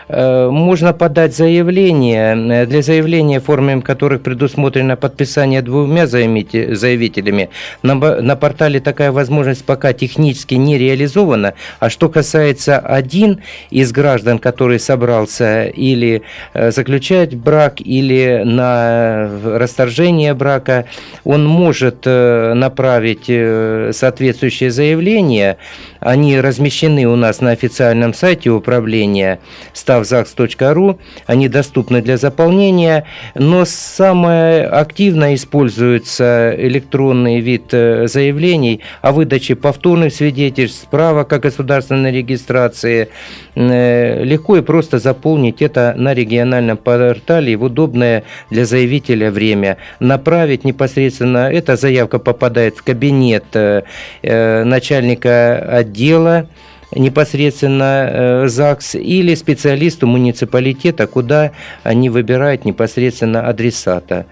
Э, 0.10 0.50
можно 0.50 0.94
подать 0.94 1.36
заявление. 1.36 2.66
Для 2.66 2.82
заявления, 2.82 3.40
формами 3.40 3.82
которых 3.82 4.22
предусмотрено 4.22 4.96
подписание 4.96 5.62
двумя 5.62 6.08
заявителями, 6.08 7.50
на, 7.84 7.96
на 7.96 8.36
портале 8.36 8.80
такая 8.80 9.12
возможность 9.12 9.66
пока 9.66 9.94
технически 9.94 10.56
не 10.56 10.78
реализована. 10.78 11.54
А 11.80 11.90
что 11.90 12.10
касается 12.10 12.80
один 12.80 13.42
из 13.70 13.92
граждан, 13.92 14.40
который 14.40 14.80
собрался 14.80 15.66
или 15.66 16.22
э, 16.54 16.72
заключать 16.72 17.36
брак, 17.36 17.82
или 17.82 18.44
на 18.46 19.30
расторжение 19.44 20.34
брака, 20.34 20.86
он 21.24 21.46
может 21.46 22.04
э, 22.06 22.54
направить 22.54 23.26
соответствующее 23.96 24.72
заявление. 24.72 25.58
Они 26.00 26.40
размещены 26.40 27.06
у 27.06 27.16
нас 27.16 27.42
на 27.42 27.52
официальном 27.52 28.14
сайте 28.14 28.50
управления 28.50 29.40
ставзакс.ру. 29.74 31.00
Они 31.26 31.50
доступны 31.50 32.02
для 32.02 32.18
заполнения, 32.18 33.06
но 33.36 33.66
самое 33.66 34.66
активно 34.66 35.36
используется 35.36 36.54
электронный 36.58 37.40
вид 37.40 37.74
э, 37.74 38.08
заявлений 38.08 38.82
о 39.02 39.12
выдаче 39.12 39.56
повторных 39.56 40.14
свидетельств, 40.14 40.84
справок 40.84 41.34
о 41.34 41.40
государственной 41.40 42.12
регистрации. 42.12 43.10
Э, 43.56 44.24
легко 44.24 44.58
и 44.58 44.62
просто 44.62 45.00
заполнить 45.00 45.62
это 45.62 45.94
на 45.98 46.14
региональном 46.14 46.78
портале 46.78 47.56
в 47.56 47.64
удобное 47.64 48.24
для 48.50 48.66
заявителя 48.66 49.32
время. 49.32 49.78
Направить 50.00 50.64
непосредственно, 50.64 51.52
эта 51.52 51.76
заявка 51.76 52.20
попадает 52.20 52.78
в 52.78 52.84
кабинет 52.84 53.46
э, 53.54 53.84
начальника 54.64 55.58
отдела, 55.58 56.48
непосредственно 56.92 58.08
э, 58.10 58.48
ЗАГС 58.48 58.96
или 58.96 59.36
специалисту 59.36 60.08
муниципалитета, 60.08 61.08
куда 61.08 61.52
они 61.84 62.10
выбирают 62.10 62.66
непосредственно 62.66 63.48
адресата. 63.48 64.26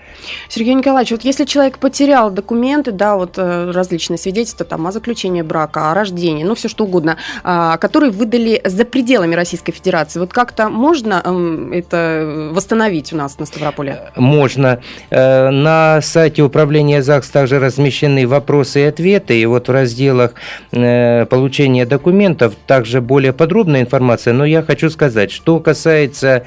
Сергей 0.50 0.74
Николаевич, 0.74 1.12
вот 1.12 1.24
если 1.24 1.46
человек 1.46 1.80
потерял 1.80 2.32
документы, 2.32 2.92
да, 2.92 3.16
вот 3.16 3.38
э, 3.38 3.72
различные 3.72 4.18
свидетельства 4.18 4.66
там, 4.66 4.88
о 4.88 4.92
заключении 4.92 5.42
брака, 5.42 5.92
о 5.92 5.94
рождении, 5.94 6.44
ну 6.44 6.56
все 6.56 6.68
что 6.68 6.86
угодно, 6.86 7.18
а, 7.44 7.78
которые 7.78 8.12
выдали 8.12 8.62
за 8.64 8.86
пределами 8.86 9.36
Российской 9.36 9.72
Федерации, 9.72 10.20
вот 10.20 10.34
как-то 10.34 10.70
можно 10.70 11.22
эм, 11.24 11.72
это 11.72 12.50
восстановить 12.52 13.14
у 13.14 13.18
нас 13.18 13.40
на 13.40 13.46
Ставрополе? 13.46 14.12
Можно. 14.16 14.82
Э, 15.10 15.50
на 15.50 16.02
сайте 16.02 16.42
управления 16.44 17.02
ЗАГС 17.02 17.30
также 17.30 17.60
размещены 17.60 18.28
вопросы 18.28 18.82
и 18.82 18.84
ответы, 18.84 19.40
и 19.40 19.46
вот 19.46 19.68
в 19.68 19.72
разделах 19.72 20.34
получения 20.72 21.86
документов 21.86 22.54
также 22.68 23.02
более 23.02 23.34
подробная 23.34 23.82
информация, 23.82 24.34
но 24.34 24.46
я 24.46 24.62
хочу 24.62 24.90
сказать, 24.90 25.32
что 25.32 25.60
касается 25.60 26.46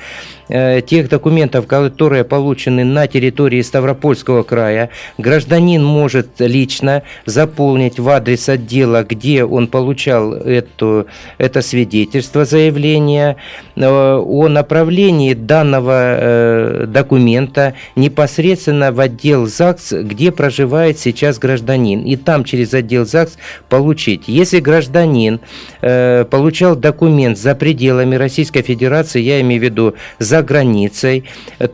Э, 0.51 0.81
тех 0.81 1.11
документов, 1.11 1.67
которые 1.67 2.25
получены 2.25 2.83
на 2.83 3.07
территории 3.07 3.58
Ставропольского 3.63 4.43
края, 4.43 4.91
гражданин 5.19 5.83
может 5.85 6.29
лично 6.41 7.03
заполнить 7.27 7.99
в 7.99 8.09
адрес 8.09 8.49
отдела, 8.49 9.05
где 9.05 9.45
он 9.45 9.69
получал 9.69 10.35
эту, 10.35 11.07
это 11.39 11.63
свидетельство, 11.63 12.45
заявление 12.45 13.37
э, 13.77 13.87
о 13.87 14.49
направлении 14.49 15.35
данного 15.35 15.93
э, 15.93 16.87
документа 16.87 17.75
непосредственно 17.97 18.93
в 18.93 19.01
отдел 19.01 19.47
ЗАГС, 19.47 19.93
где 19.93 20.33
проживает 20.33 20.99
сейчас 20.99 21.39
гражданин. 21.39 22.03
И 22.03 22.17
там 22.17 22.45
через 22.45 22.75
отдел 22.75 23.07
ЗАГС 23.07 23.39
получить. 23.69 24.25
Если 24.27 24.61
гражданин 24.61 25.41
получал 25.81 26.77
документ 26.77 27.39
за 27.39 27.55
пределами 27.55 28.17
Российской 28.17 28.63
Федерации, 28.63 29.21
я 29.21 29.41
имею 29.41 29.61
в 29.61 29.65
виду 29.65 29.95
за 30.19 30.43
границей, 30.43 31.25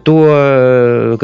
то 0.03 0.27
э, 0.29 1.17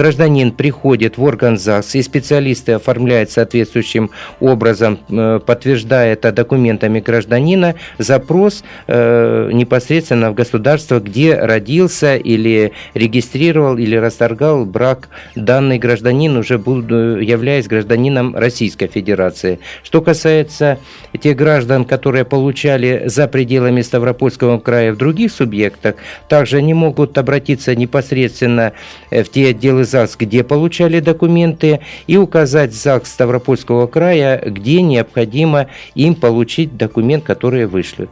гражданин 0.50 0.52
приходит 0.52 1.18
в 1.18 1.22
орган 1.22 1.56
ЗАГС, 1.56 1.94
и 1.94 2.02
специалисты 2.02 2.72
оформляют 2.72 3.30
соответствующим 3.30 4.10
образом, 4.40 4.98
э, 5.08 5.40
подтверждая 5.44 6.12
это 6.12 6.32
документами 6.32 7.00
гражданина, 7.00 7.74
запрос 7.98 8.64
э, 8.86 9.50
непосредственно 9.52 10.30
в 10.30 10.34
государство, 10.34 11.00
где 11.00 11.34
родился 11.34 12.16
или 12.16 12.72
регистрировал 12.94 13.78
или 13.78 13.96
расторгал 13.96 14.64
брак 14.66 15.08
данный 15.36 15.78
гражданин, 15.78 16.36
уже 16.36 16.54
являясь 16.54 17.66
гражданином 17.66 18.36
Российской 18.36 18.88
Федерации. 18.88 19.58
Что 19.82 20.02
касается 20.02 20.78
тех 21.20 21.36
граждан, 21.36 21.84
которые 21.84 22.24
получали 22.24 23.02
за 23.06 23.28
пределами 23.28 23.82
Ставропольского 23.82 24.58
края 24.58 24.92
в 24.92 24.96
других 24.96 25.32
субъектах, 25.32 25.94
также 26.28 26.58
они 26.58 26.74
могут 26.74 27.18
обратиться 27.18 27.74
непосредственно 27.74 28.72
э, 29.10 29.22
в 29.22 29.28
те 29.28 29.50
отделы 29.50 29.84
ЗАГС, 29.84 30.16
где 30.18 30.39
получали 30.44 31.00
документы, 31.00 31.80
и 32.06 32.16
указать 32.16 32.74
ЗАГС 32.74 33.10
Ставропольского 33.10 33.86
края, 33.86 34.42
где 34.44 34.82
необходимо 34.82 35.68
им 35.94 36.14
получить 36.14 36.76
документ, 36.76 37.24
который 37.24 37.66
вышлют. 37.66 38.10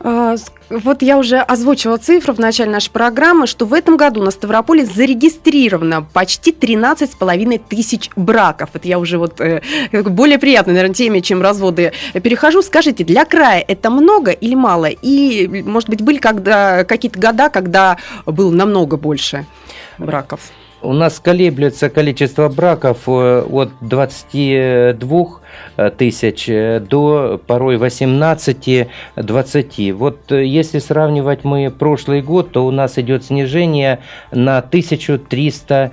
А, 0.00 0.36
вот 0.68 1.02
я 1.02 1.18
уже 1.18 1.38
озвучила 1.38 1.96
цифру 1.96 2.34
в 2.34 2.38
начале 2.38 2.70
нашей 2.70 2.90
программы, 2.90 3.46
что 3.46 3.66
в 3.66 3.72
этом 3.72 3.96
году 3.96 4.22
на 4.22 4.30
Ставрополе 4.30 4.84
зарегистрировано 4.84 6.02
почти 6.02 6.50
13,5 6.50 7.60
тысяч 7.68 8.10
браков. 8.16 8.70
Это 8.74 8.88
я 8.88 8.98
уже 8.98 9.18
вот 9.18 9.40
э, 9.40 9.62
более 9.92 10.38
приятной, 10.38 10.74
наверное, 10.74 10.94
теме, 10.94 11.20
чем 11.22 11.40
разводы 11.42 11.92
перехожу. 12.14 12.62
Скажите, 12.62 13.04
для 13.04 13.24
края 13.24 13.64
это 13.66 13.90
много 13.90 14.32
или 14.32 14.54
мало? 14.54 14.86
И, 14.86 15.62
может 15.64 15.88
быть, 15.88 16.02
были 16.02 16.18
когда, 16.18 16.84
какие-то 16.84 17.20
года, 17.20 17.48
когда 17.48 17.96
было 18.24 18.50
намного 18.50 18.96
больше 18.96 19.46
браков? 19.98 20.40
У 20.86 20.92
нас 20.92 21.18
колеблется 21.18 21.90
количество 21.90 22.48
браков 22.48 23.08
э, 23.08 23.42
от 23.50 23.70
22 23.80 25.26
тысяч 25.98 26.46
до 26.46 27.40
порой 27.46 27.76
18-20. 27.76 29.92
Вот 29.92 30.30
если 30.30 30.78
сравнивать 30.78 31.44
мы 31.44 31.70
прошлый 31.70 32.22
год, 32.22 32.52
то 32.52 32.66
у 32.66 32.70
нас 32.70 32.98
идет 32.98 33.24
снижение 33.24 34.00
на 34.30 34.58
1300 34.58 35.92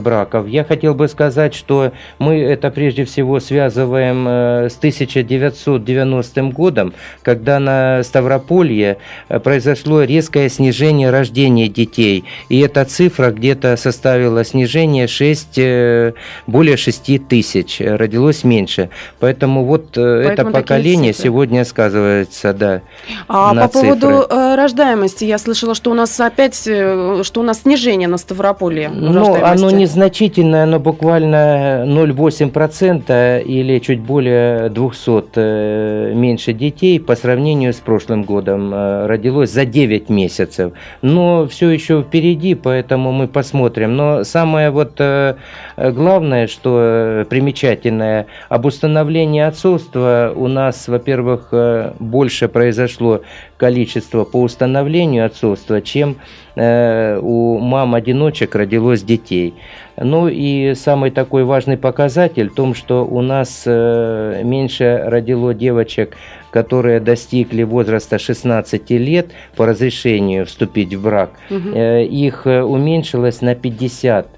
браков. 0.00 0.48
Я 0.48 0.64
хотел 0.64 0.94
бы 0.94 1.08
сказать, 1.08 1.54
что 1.54 1.92
мы 2.18 2.38
это 2.38 2.70
прежде 2.70 3.04
всего 3.04 3.40
связываем 3.40 4.26
с 4.68 4.76
1990 4.76 6.42
годом, 6.52 6.94
когда 7.22 7.58
на 7.58 8.02
Ставрополье 8.02 8.98
произошло 9.42 10.02
резкое 10.02 10.48
снижение 10.48 11.10
рождения 11.10 11.68
детей. 11.68 12.24
И 12.48 12.60
эта 12.60 12.84
цифра 12.84 13.30
где-то 13.30 13.76
составила 13.76 14.44
снижение 14.44 15.06
6, 15.06 15.58
э, 15.58 16.12
более 16.46 16.76
6 16.76 17.18
тысяч. 17.18 17.80
Родилось 17.80 18.44
меньше. 18.44 18.90
Поэтому 19.20 19.64
вот 19.64 19.96
э, 19.96 20.24
Поэтому 20.26 20.50
это 20.50 20.60
поколение 20.60 21.12
сегодня 21.12 21.64
сказывается, 21.64 22.52
да. 22.52 22.82
А 23.28 23.54
по 23.54 23.68
цифры. 23.68 23.96
поводу 23.96 24.26
э, 24.28 24.54
рождаемости, 24.56 25.24
я 25.24 25.38
слышала, 25.38 25.74
что 25.74 25.90
у 25.90 25.94
нас 25.94 26.18
опять, 26.20 26.56
что 26.56 27.22
у 27.36 27.42
нас 27.42 27.62
снижение 27.62 28.08
на 28.08 28.18
Ставрополье. 28.18 28.88
Ну, 28.88 29.34
оно 29.42 29.70
незначительное, 29.70 30.64
оно 30.64 30.78
буквально 30.78 31.84
0,8% 31.86 33.42
или 33.42 33.78
чуть 33.78 34.00
более 34.00 34.68
200 34.70 36.14
меньше 36.14 36.52
детей 36.52 37.00
по 37.00 37.16
сравнению 37.16 37.72
с 37.72 37.76
прошлым 37.76 38.24
годом 38.24 38.72
родилось 39.06 39.50
за 39.50 39.64
9 39.64 40.08
месяцев. 40.08 40.72
Но 41.02 41.46
все 41.46 41.70
еще 41.70 42.02
впереди, 42.02 42.54
поэтому 42.54 43.12
мы 43.12 43.28
посмотрим. 43.28 43.96
Но 43.96 44.24
самое 44.24 44.70
вот 44.70 44.94
э, 44.98 45.36
главное, 45.76 46.46
что 46.46 46.78
э, 46.80 47.24
примечательное, 47.28 48.26
об 48.48 48.66
установлении 48.76 49.42
отцовства 49.42 50.32
у 50.34 50.48
нас, 50.48 50.88
во-первых, 50.88 51.48
э, 51.52 51.92
больше 51.98 52.48
произошло 52.48 53.22
количество 53.56 54.24
по 54.24 54.42
установлению 54.42 55.26
отцовства, 55.26 55.80
чем 55.80 56.16
у 56.58 57.58
мам-одиночек 57.58 58.54
родилось 58.54 59.02
детей. 59.02 59.52
Ну 59.98 60.26
и 60.26 60.72
самый 60.74 61.10
такой 61.10 61.44
важный 61.44 61.76
показатель 61.76 62.48
в 62.48 62.54
том, 62.54 62.74
что 62.74 63.04
у 63.04 63.20
нас 63.20 63.66
меньше 63.66 65.02
родило 65.04 65.52
девочек 65.52 66.16
которые 66.56 67.00
достигли 67.00 67.64
возраста 67.64 68.18
16 68.18 68.90
лет 68.92 69.26
по 69.56 69.66
разрешению 69.66 70.46
вступить 70.46 70.94
в 70.94 71.02
брак, 71.02 71.32
угу. 71.50 71.68
их 71.76 72.46
э, 72.46 72.62
уменьшилось 72.62 73.42
на 73.42 73.54
50 73.54 74.26
э, 74.26 74.28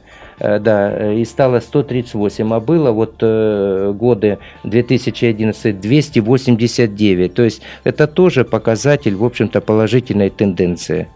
да, 0.41 1.13
и 1.13 1.25
стало 1.25 1.61
138, 1.61 2.55
а 2.55 2.61
было 2.61 2.91
вот 2.93 3.17
годы 3.19 4.39
2011 4.65 5.81
289. 5.81 7.35
То 7.35 7.43
есть 7.43 7.63
это 7.85 8.07
тоже 8.07 8.45
показатель, 8.45 9.15
в 9.15 9.25
общем-то, 9.25 9.61
положительной 9.61 10.31
тенденции. 10.31 11.09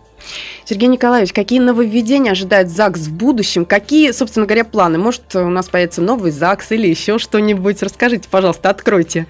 Сергей 0.64 0.88
Николаевич, 0.88 1.32
какие 1.32 1.58
нововведения 1.58 2.30
ожидает 2.30 2.70
ЗАГС 2.70 3.08
в 3.08 3.12
будущем? 3.16 3.64
Какие, 3.64 4.12
собственно 4.12 4.46
говоря, 4.46 4.64
планы? 4.64 4.96
Может, 4.96 5.34
у 5.34 5.48
нас 5.48 5.68
появится 5.68 6.00
новый 6.00 6.30
ЗАГС 6.30 6.70
или 6.72 6.86
еще 6.86 7.18
что-нибудь? 7.18 7.82
Расскажите, 7.82 8.28
пожалуйста, 8.30 8.70
откройте 8.70 9.26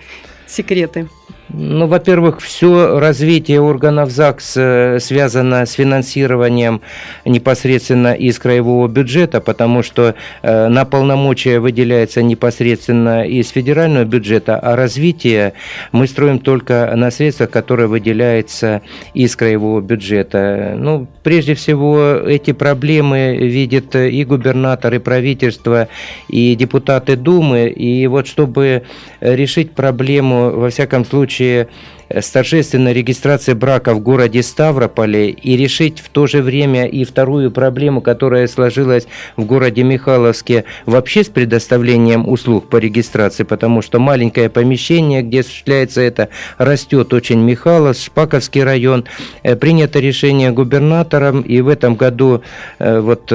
секреты. 0.47 1.09
Ну, 1.55 1.87
во-первых, 1.87 2.41
все 2.41 2.99
развитие 2.99 3.61
органов 3.61 4.11
ЗАГС 4.11 4.57
э, 4.57 4.99
связано 5.01 5.67
с 5.67 5.73
финансированием 5.73 6.81
непосредственно 7.27 8.15
из 8.15 8.39
краевого 8.39 8.89
бюджета, 8.89 9.43
потому 9.43 9.83
что 9.83 10.15
э, 10.43 10.69
на 10.69 10.87
полномочия 10.87 11.61
выделяется 11.61 12.23
непосредственно 12.23 13.27
из 13.27 13.51
федерального 13.51 14.05
бюджета, 14.05 14.59
а 14.59 14.77
развитие 14.77 15.53
мы 15.93 16.07
строим 16.07 16.39
только 16.39 16.91
на 16.97 17.11
средствах, 17.11 17.51
которые 17.51 17.87
выделяются 17.87 18.81
из 19.13 19.37
краевого 19.37 19.83
бюджета. 19.83 20.75
Ну, 20.79 21.07
прежде 21.23 21.55
всего, 21.55 22.15
эти 22.27 22.53
проблемы 22.53 23.37
видят 23.37 23.95
и 23.95 24.25
губернатор, 24.25 24.95
и 24.95 24.99
правительство, 24.99 25.89
и 26.29 26.55
депутаты 26.55 27.17
Думы. 27.17 27.69
И 27.69 28.07
вот 28.07 28.27
чтобы 28.27 28.85
решить 29.21 29.73
проблему, 29.73 30.51
во 30.51 30.71
всяком 30.71 31.05
случае, 31.05 31.42
случае 31.43 31.69
э, 32.09 32.21
с 32.21 32.31
торжественной 32.31 33.55
брака 33.55 33.95
в 33.95 34.01
городе 34.01 34.43
Ставрополе 34.43 35.31
и 35.31 35.57
решить 35.57 36.01
в 36.01 36.09
то 36.09 36.27
же 36.27 36.43
время 36.43 36.87
и 36.87 37.05
вторую 37.05 37.51
проблему, 37.51 38.01
которая 38.01 38.47
сложилась 38.47 39.07
в 39.37 39.45
городе 39.45 39.83
Михайловске 39.83 40.65
вообще 40.87 41.25
с 41.25 41.29
предоставлением 41.29 42.29
услуг 42.29 42.69
по 42.69 42.77
регистрации, 42.77 43.45
потому 43.45 43.83
что 43.83 43.99
маленькое 43.99 44.49
помещение, 44.49 45.23
где 45.23 45.41
осуществляется 45.41 46.01
это, 46.01 46.29
растет 46.59 47.13
очень 47.13 47.41
Михайлов, 47.41 47.97
Шпаковский 47.97 48.65
район. 48.65 49.05
Э, 49.43 49.57
принято 49.57 50.01
решение 50.01 50.51
губернатором, 50.51 51.43
и 51.43 51.61
в 51.61 51.69
этом 51.69 51.97
году 51.97 52.43
э, 52.79 53.01
вот 53.01 53.33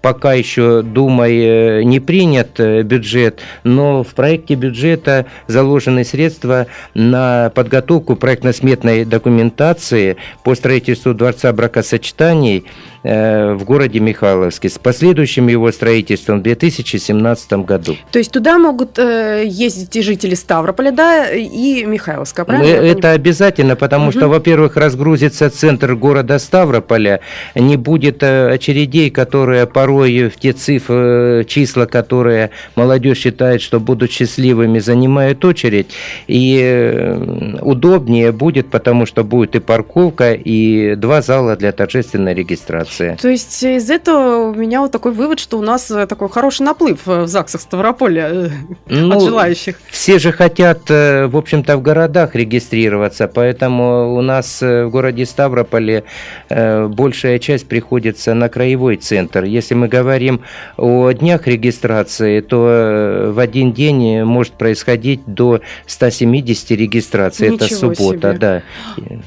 пока 0.00 0.32
еще 0.32 0.82
Думой 0.82 1.38
э, 1.38 1.82
не 1.82 2.00
принят 2.00 2.60
э, 2.60 2.82
бюджет, 2.82 3.40
но 3.64 4.02
в 4.02 4.14
проекте 4.14 4.54
бюджета 4.54 5.26
заложены 5.46 6.04
средства 6.04 6.66
на 6.94 7.50
подготовку 7.54 8.16
проектно-сметной 8.16 9.04
документации 9.04 10.16
по 10.44 10.54
строительству 10.54 11.14
Дворца 11.14 11.52
бракосочетаний 11.52 12.64
Э, 13.04 13.52
в 13.54 13.64
городе 13.64 14.00
Михайловске 14.00 14.68
с 14.68 14.76
последующим 14.76 15.46
его 15.46 15.70
строительством 15.70 16.40
в 16.40 16.42
2017 16.42 17.52
году. 17.64 17.96
То 18.10 18.18
есть 18.18 18.32
туда 18.32 18.58
могут 18.58 18.98
э, 18.98 19.44
ездить 19.46 19.94
и 19.94 20.02
жители 20.02 20.34
Ставрополя, 20.34 20.90
да, 20.90 21.30
и 21.30 21.84
Михайловска, 21.84 22.44
правильно? 22.44 22.84
Это 22.84 23.12
обязательно, 23.12 23.76
потому 23.76 24.08
угу. 24.08 24.12
что, 24.12 24.28
во-первых, 24.28 24.76
разгрузится 24.76 25.48
центр 25.48 25.94
города 25.94 26.40
Ставрополя, 26.40 27.20
не 27.54 27.76
будет 27.76 28.22
очередей, 28.24 29.10
которые 29.10 29.66
порой 29.66 29.87
в 29.88 30.36
те 30.38 30.52
цифры, 30.52 31.44
числа, 31.48 31.86
которые 31.86 32.50
молодежь 32.74 33.18
считает, 33.18 33.62
что 33.62 33.80
будут 33.80 34.10
счастливыми, 34.10 34.78
занимают 34.78 35.44
очередь, 35.44 35.88
и 36.26 37.56
удобнее 37.60 38.32
будет, 38.32 38.70
потому 38.70 39.06
что 39.06 39.24
будет 39.24 39.56
и 39.56 39.60
парковка, 39.60 40.32
и 40.32 40.94
два 40.94 41.22
зала 41.22 41.56
для 41.56 41.72
торжественной 41.72 42.34
регистрации. 42.34 43.16
То 43.20 43.28
есть 43.28 43.62
из 43.62 43.90
этого 43.90 44.50
у 44.50 44.54
меня 44.54 44.80
вот 44.80 44.92
такой 44.92 45.12
вывод, 45.12 45.38
что 45.38 45.58
у 45.58 45.62
нас 45.62 45.90
э, 45.90 46.06
такой 46.06 46.28
хороший 46.28 46.62
наплыв 46.62 47.00
э, 47.06 47.22
в 47.22 47.28
ЗАГСах 47.28 47.60
Ставрополя 47.60 48.28
э, 48.30 48.48
ну, 48.86 49.16
от 49.16 49.22
желающих. 49.22 49.80
Все 49.88 50.18
же 50.18 50.32
хотят, 50.32 50.88
в 50.88 51.36
общем-то, 51.36 51.76
в 51.76 51.82
городах 51.82 52.34
регистрироваться, 52.34 53.28
поэтому 53.28 54.16
у 54.16 54.22
нас 54.22 54.60
в 54.60 54.88
городе 54.88 55.26
Ставрополе 55.26 56.04
большая 56.48 57.38
часть 57.38 57.68
приходится 57.68 58.34
на 58.34 58.48
краевой 58.48 58.96
центр. 58.96 59.44
Если 59.44 59.74
мы 59.78 59.88
говорим 59.88 60.42
о 60.76 61.10
днях 61.12 61.46
регистрации, 61.46 62.40
то 62.40 63.32
в 63.34 63.38
один 63.38 63.72
день 63.72 64.22
может 64.24 64.54
происходить 64.54 65.20
до 65.26 65.60
170 65.86 66.70
регистраций. 66.72 67.50
Ничего 67.50 67.66
Это 67.66 67.74
суббота, 67.74 68.30
себе. 68.30 68.38
да. 68.38 68.62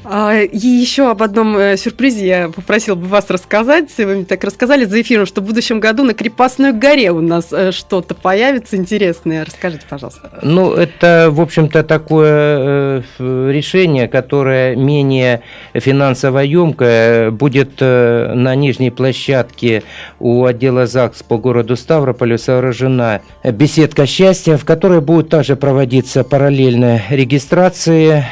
А, 0.04 0.40
и 0.40 0.66
еще 0.66 1.10
об 1.10 1.22
одном 1.22 1.76
сюрпризе 1.76 2.26
я 2.26 2.48
попросил 2.48 2.96
бы 2.96 3.06
вас 3.06 3.30
рассказать. 3.30 3.90
Вы 3.98 4.16
мне 4.16 4.24
так 4.24 4.44
рассказали 4.44 4.84
за 4.84 5.00
эфиром, 5.00 5.26
что 5.26 5.40
в 5.40 5.44
будущем 5.44 5.80
году 5.80 6.04
на 6.04 6.14
Крепостной 6.14 6.72
горе 6.72 7.10
у 7.10 7.20
нас 7.20 7.52
э, 7.52 7.72
что-то 7.72 8.14
появится 8.14 8.76
интересное. 8.76 9.44
Расскажите, 9.44 9.84
пожалуйста. 9.88 10.30
Ну, 10.42 10.72
это, 10.72 11.28
в 11.30 11.40
общем-то, 11.40 11.82
такое 11.82 13.02
э, 13.18 13.50
решение, 13.50 14.08
которое 14.08 14.76
менее 14.76 15.42
финансово 15.74 16.40
емкое, 16.40 17.30
будет 17.30 17.72
э, 17.80 18.32
на 18.34 18.54
нижней 18.54 18.90
площадке 18.90 19.82
у 20.18 20.41
отдела 20.46 20.86
ЗАГС 20.86 21.22
по 21.22 21.38
городу 21.38 21.76
Ставрополю 21.76 22.38
сооружена 22.38 23.20
беседка 23.44 24.06
счастья, 24.06 24.56
в 24.56 24.64
которой 24.64 25.00
будут 25.00 25.30
также 25.30 25.56
проводиться 25.56 26.24
параллельно 26.24 27.02
регистрации 27.10 28.24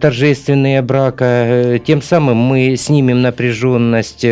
торжественные 0.00 0.82
брака. 0.82 1.80
Тем 1.84 2.02
самым 2.02 2.36
мы 2.36 2.76
снимем 2.76 3.22
напряженность 3.22 4.24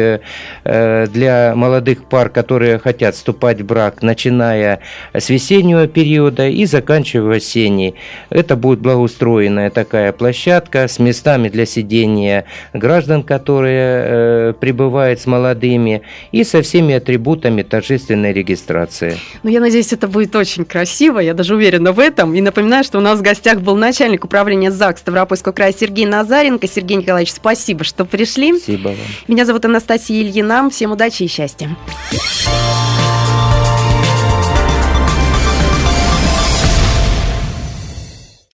Э, 0.64 1.06
для 1.06 1.52
молодых 1.54 2.04
пар, 2.04 2.30
которые 2.30 2.78
хотят 2.78 3.14
вступать 3.14 3.60
в 3.60 3.66
брак, 3.66 4.02
начиная 4.02 4.80
с 5.12 5.28
весеннего 5.28 5.87
периода 5.87 6.48
и 6.48 6.64
заканчивая 6.64 7.37
осенний. 7.37 7.94
Это 8.30 8.56
будет 8.56 8.80
благоустроенная 8.80 9.70
такая 9.70 10.12
площадка 10.12 10.88
с 10.88 10.98
местами 10.98 11.48
для 11.48 11.66
сидения 11.66 12.44
граждан, 12.72 13.22
которые 13.22 14.04
э, 14.04 14.52
прибывают 14.58 15.20
с 15.20 15.26
молодыми, 15.26 16.02
и 16.32 16.44
со 16.44 16.62
всеми 16.62 16.94
атрибутами 17.14 17.62
торжественной 17.62 18.33
регистрации. 18.33 19.18
Ну, 19.42 19.50
я 19.50 19.61
надеюсь, 19.61 19.92
это 19.92 20.09
будет 20.09 20.35
очень 20.35 20.64
красиво, 20.64 21.20
я 21.20 21.35
даже 21.35 21.55
уверена 21.55 21.92
в 21.92 22.00
этом. 22.00 22.35
И 22.35 22.40
напоминаю, 22.40 22.83
что 22.83 22.98
у 22.98 23.00
нас 23.00 23.20
в 23.20 23.22
гостях 23.22 23.61
был 23.61 23.77
начальник 23.77 24.24
управления 24.24 24.70
ЗАГС 24.70 25.00
Ставропольского 25.00 25.53
края 25.53 25.72
Сергей 25.79 26.07
Назаренко. 26.07 26.66
Сергей 26.66 26.96
Николаевич, 26.96 27.33
спасибо, 27.33 27.85
что 27.85 28.05
пришли. 28.05 28.59
Спасибо 28.59 28.88
вам. 28.88 28.96
Меня 29.29 29.44
зовут 29.44 29.64
Анастасия 29.64 30.22
Ильина. 30.22 30.68
Всем 30.70 30.92
удачи 30.92 31.22
и 31.22 31.29
счастья. 31.29 31.77